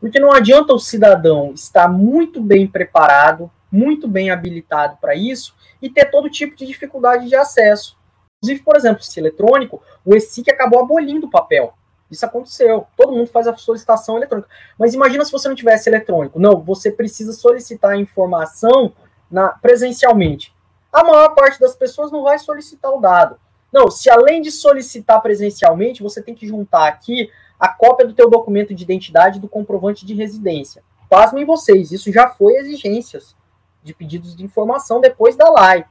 [0.00, 5.88] Porque não adianta o cidadão estar muito bem preparado, muito bem habilitado para isso e
[5.88, 7.96] ter todo tipo de dificuldade de acesso.
[8.36, 11.72] Inclusive, por exemplo, se eletrônico, o ESIC acabou abolindo o papel.
[12.10, 12.86] Isso aconteceu.
[12.94, 14.48] Todo mundo faz a solicitação eletrônica.
[14.78, 16.38] Mas imagina se você não tivesse eletrônico.
[16.38, 18.92] Não, você precisa solicitar a informação
[19.30, 20.54] na, presencialmente.
[20.92, 23.38] A maior parte das pessoas não vai solicitar o dado.
[23.72, 28.28] Não, se além de solicitar presencialmente, você tem que juntar aqui a cópia do teu
[28.28, 30.82] documento de identidade do comprovante de residência.
[31.08, 33.34] Pasmem vocês, isso já foi exigências
[33.82, 35.86] de pedidos de informação depois da live.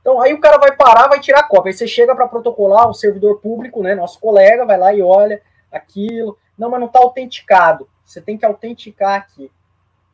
[0.00, 1.70] Então, aí o cara vai parar, vai tirar a cópia.
[1.70, 5.42] Aí você chega para protocolar, o servidor público, né, nosso colega, vai lá e olha
[5.72, 6.38] aquilo.
[6.56, 7.88] Não, mas não está autenticado.
[8.04, 9.50] Você tem que autenticar aqui.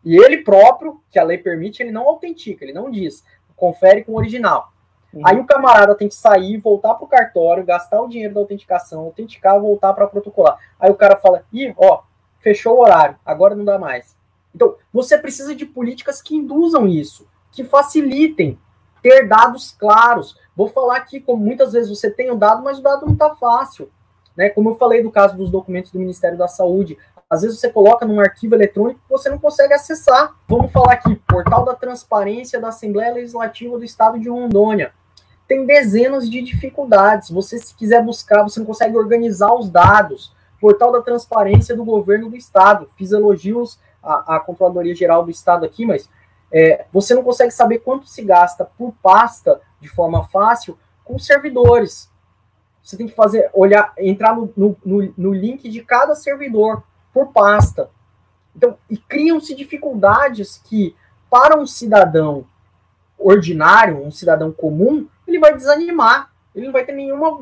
[0.04, 3.22] E ele próprio, que a lei permite, ele não autentica, ele não diz.
[3.54, 4.72] Confere com o original.
[5.12, 5.22] Uhum.
[5.24, 9.00] Aí o camarada tem que sair, voltar para o cartório, gastar o dinheiro da autenticação,
[9.00, 10.58] autenticar, voltar para protocolar.
[10.80, 12.02] Aí o cara fala: ih, ó,
[12.38, 14.16] fechou o horário, agora não dá mais.
[14.54, 18.58] Então, você precisa de políticas que induzam isso, que facilitem
[19.02, 20.36] ter dados claros.
[20.56, 23.34] Vou falar aqui como muitas vezes você tem o dado, mas o dado não está
[23.34, 23.90] fácil.
[24.36, 24.48] Né?
[24.48, 26.96] Como eu falei do caso dos documentos do Ministério da Saúde,
[27.28, 30.34] às vezes você coloca num arquivo eletrônico que você não consegue acessar.
[30.46, 34.92] Vamos falar aqui, portal da transparência da Assembleia Legislativa do Estado de Rondônia.
[35.48, 37.30] Tem dezenas de dificuldades.
[37.30, 40.32] Você, se quiser buscar, você não consegue organizar os dados.
[40.60, 42.88] Portal da transparência do governo do Estado.
[42.96, 46.08] Fiz elogios à, à Controladoria Geral do Estado aqui, mas
[46.50, 52.10] é, você não consegue saber quanto se gasta por pasta de forma fácil com servidores.
[52.82, 56.82] Você tem que fazer, olhar, entrar no, no, no link de cada servidor
[57.12, 57.90] por pasta.
[58.54, 60.94] Então, e criam-se dificuldades que,
[61.30, 62.44] para um cidadão
[63.18, 66.30] ordinário, um cidadão comum, ele vai desanimar.
[66.54, 67.38] Ele não vai ter nenhuma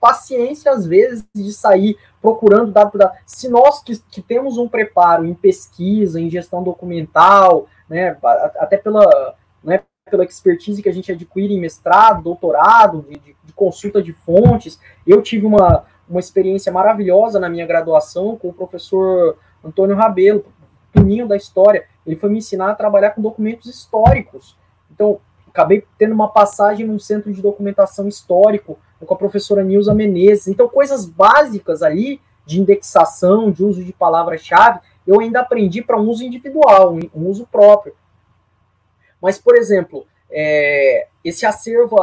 [0.00, 3.16] paciência, às vezes, de sair procurando dado dado.
[3.26, 8.16] Se nós que, que, temos um preparo em pesquisa, em gestão documental, né,
[8.58, 14.02] até pela, né, pela expertise que a gente adquire em mestrado, doutorado, de, de consulta
[14.02, 19.96] de fontes, eu tive uma, uma experiência maravilhosa na minha graduação com o professor Antônio
[19.96, 20.44] Rabelo,
[20.92, 21.84] Tuninho da História.
[22.06, 24.56] Ele foi me ensinar a trabalhar com documentos históricos.
[24.90, 30.48] Então, acabei tendo uma passagem num centro de documentação histórico com a professora Nilza Menezes.
[30.48, 36.08] Então, coisas básicas ali de indexação, de uso de palavra-chave, eu ainda aprendi para um
[36.08, 37.94] uso individual, um uso próprio.
[39.20, 41.96] Mas, por exemplo, é, esse acervo,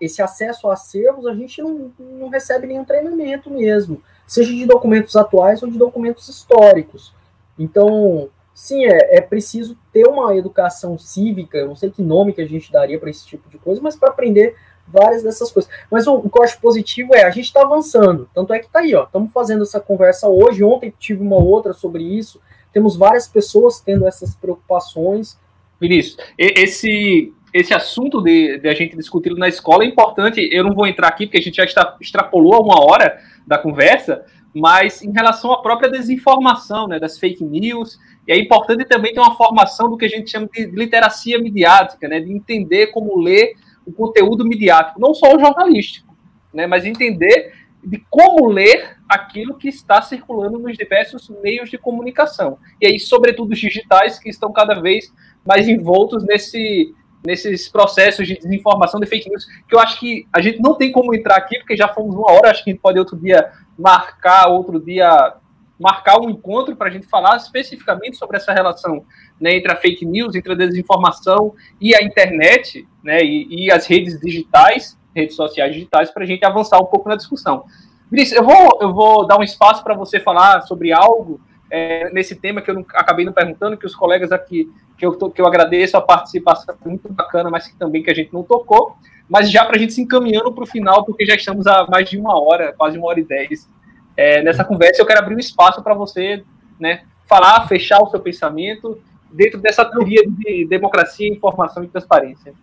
[0.00, 5.16] esse acesso a acervos, a gente não, não recebe nenhum treinamento mesmo, seja de documentos
[5.16, 7.14] atuais ou de documentos históricos.
[7.58, 12.42] Então, sim, é, é preciso ter uma educação cívica, eu não sei que nome que
[12.42, 14.56] a gente daria para esse tipo de coisa, mas para aprender
[14.92, 15.70] várias dessas coisas.
[15.90, 18.66] Mas o, o que eu acho positivo é a gente está avançando, tanto é que
[18.66, 22.40] está aí, ó, estamos fazendo essa conversa hoje, ontem tive uma outra sobre isso,
[22.72, 25.38] temos várias pessoas tendo essas preocupações.
[25.80, 30.48] Vinícius, esse esse assunto de, de a gente discutir na escola é importante.
[30.52, 34.24] Eu não vou entrar aqui porque a gente já está, extrapolou uma hora da conversa,
[34.54, 39.36] mas em relação à própria desinformação, né, das fake news, é importante também ter uma
[39.36, 43.54] formação do que a gente chama de literacia midiática, né, de entender como ler
[43.88, 46.14] o conteúdo midiático, não só o jornalístico,
[46.52, 52.58] né, mas entender de como ler aquilo que está circulando nos diversos meios de comunicação.
[52.80, 55.12] E aí, sobretudo os digitais, que estão cada vez
[55.46, 60.40] mais envoltos nesse, nesses processos de desinformação de fake news, que eu acho que a
[60.40, 62.82] gente não tem como entrar aqui, porque já fomos uma hora, acho que a gente
[62.82, 65.34] pode outro dia marcar, outro dia
[65.78, 69.04] marcar um encontro para a gente falar especificamente sobre essa relação
[69.40, 73.86] né, entre a fake news, entre a desinformação e a internet, né, e, e as
[73.86, 77.64] redes digitais, redes sociais digitais, para a gente avançar um pouco na discussão.
[78.10, 82.34] Vinícius, eu vou, eu vou dar um espaço para você falar sobre algo é, nesse
[82.34, 85.46] tema que eu não, acabei não perguntando, que os colegas aqui, que eu, que eu
[85.46, 88.96] agradeço a participação, muito bacana, mas que também que a gente não tocou,
[89.28, 92.08] mas já para a gente se encaminhando para o final, porque já estamos há mais
[92.08, 93.68] de uma hora, quase uma hora e dez,
[94.16, 96.42] é, nessa conversa, eu quero abrir um espaço para você
[96.80, 98.98] né, falar, fechar o seu pensamento
[99.30, 102.54] dentro dessa teoria de democracia, informação e transparência.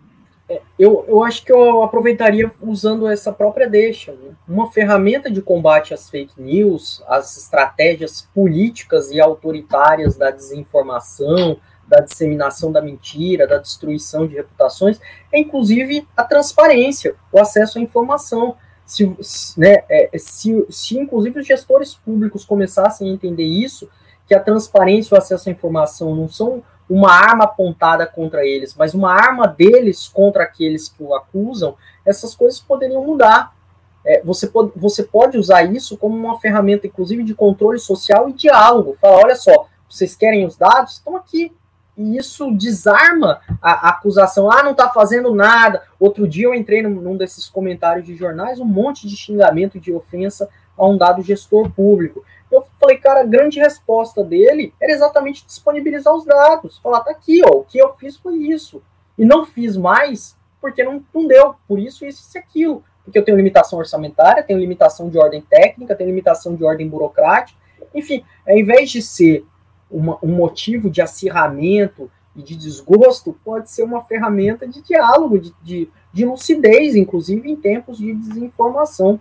[0.48, 4.12] É, eu, eu acho que eu aproveitaria usando essa própria deixa.
[4.12, 4.30] Né?
[4.48, 12.00] Uma ferramenta de combate às fake news, às estratégias políticas e autoritárias da desinformação, da
[12.00, 15.00] disseminação da mentira, da destruição de reputações,
[15.32, 18.56] é inclusive a transparência, o acesso à informação.
[18.84, 19.04] Se,
[19.56, 23.88] né, é, se, se inclusive os gestores públicos começassem a entender isso,
[24.26, 28.74] que a transparência e o acesso à informação não são uma arma apontada contra eles,
[28.74, 33.54] mas uma arma deles contra aqueles que o acusam, essas coisas poderiam mudar.
[34.04, 38.32] É, você, pode, você pode usar isso como uma ferramenta, inclusive, de controle social e
[38.32, 38.96] diálogo.
[39.00, 40.94] Fala, olha só, vocês querem os dados?
[40.94, 41.52] Estão aqui.
[41.96, 44.50] E isso desarma a, a acusação.
[44.50, 45.82] Ah, não está fazendo nada.
[45.98, 49.92] Outro dia eu entrei num, num desses comentários de jornais, um monte de xingamento, de
[49.92, 52.22] ofensa a um dado gestor público.
[52.50, 56.78] Eu falei, cara, a grande resposta dele era exatamente disponibilizar os dados.
[56.78, 58.82] Falar, tá aqui, ó, o que eu fiz foi isso.
[59.18, 62.82] E não fiz mais porque não, não deu, por isso, isso e aquilo.
[63.04, 67.58] Porque eu tenho limitação orçamentária, tenho limitação de ordem técnica, tenho limitação de ordem burocrática.
[67.94, 69.46] Enfim, ao invés de ser
[69.90, 75.54] uma, um motivo de acirramento e de desgosto, pode ser uma ferramenta de diálogo, de,
[75.62, 79.20] de, de lucidez, inclusive em tempos de desinformação.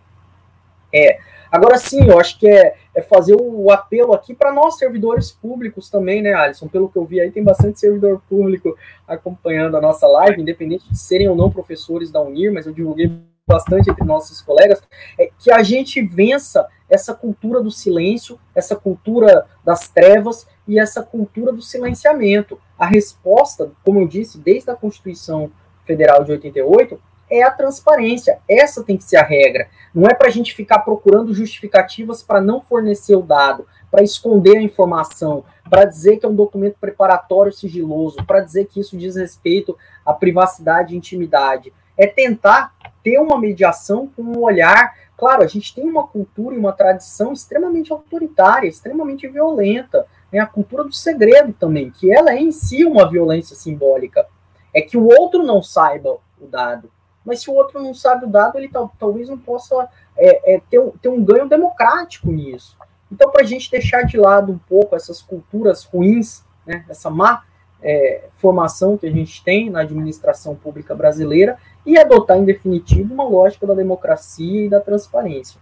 [0.92, 1.20] É,
[1.56, 5.90] Agora sim, eu acho que é, é fazer o apelo aqui para nós, servidores públicos
[5.90, 6.68] também, né, Alisson?
[6.68, 8.78] Pelo que eu vi aí, tem bastante servidor público
[9.08, 13.10] acompanhando a nossa live, independente de serem ou não professores da Unir, mas eu divulguei
[13.48, 14.84] bastante entre nossos colegas,
[15.18, 21.02] é que a gente vença essa cultura do silêncio, essa cultura das trevas e essa
[21.02, 22.60] cultura do silenciamento.
[22.78, 25.50] A resposta, como eu disse, desde a Constituição
[25.86, 27.00] Federal de 88,
[27.30, 28.40] é a transparência.
[28.48, 29.68] Essa tem que ser a regra.
[29.94, 34.58] Não é para a gente ficar procurando justificativas para não fornecer o dado, para esconder
[34.58, 39.16] a informação, para dizer que é um documento preparatório sigiloso, para dizer que isso diz
[39.16, 41.74] respeito à privacidade e intimidade.
[41.98, 42.74] É tentar
[43.04, 44.94] ter uma mediação com um olhar.
[45.18, 50.06] Claro, a gente tem uma cultura e uma tradição extremamente autoritária, extremamente violenta.
[50.32, 50.40] Né?
[50.40, 54.28] A cultura do segredo também, que ela é em si uma violência simbólica.
[54.74, 56.92] É que o outro não saiba o dado.
[57.26, 60.62] Mas se o outro não sabe o dado, ele tal, talvez não possa é, é,
[60.70, 62.78] ter, ter um ganho democrático nisso.
[63.12, 67.44] Então, para a gente deixar de lado um pouco essas culturas ruins, né, essa má
[67.82, 73.24] é, formação que a gente tem na administração pública brasileira e adotar, em definitivo, uma
[73.24, 75.60] lógica da democracia e da transparência.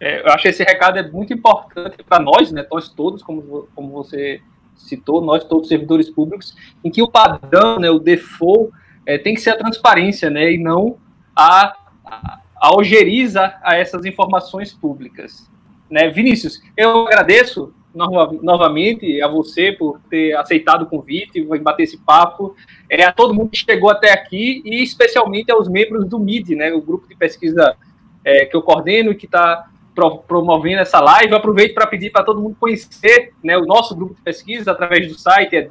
[0.00, 3.68] É, eu acho que esse recado é muito importante para nós, né, nós todos, como,
[3.74, 4.40] como você
[4.76, 6.54] citou, nós todos servidores públicos,
[6.84, 8.72] em que o padrão, né, o default,
[9.06, 10.96] é, tem que ser a transparência, né, e não
[11.34, 11.74] a,
[12.04, 15.50] a, a algeriza a essas informações públicas.
[15.90, 16.08] Né?
[16.08, 22.56] Vinícius, eu agradeço novamente a você por ter aceitado o convite, e bater esse papo,
[22.90, 26.72] é, a todo mundo que chegou até aqui e especialmente aos membros do MID, né,
[26.72, 27.76] o grupo de pesquisa
[28.24, 31.34] é, que eu coordeno e que está pro, promovendo essa live.
[31.34, 35.16] Aproveito para pedir para todo mundo conhecer né, o nosso grupo de pesquisa através do
[35.16, 35.62] site, é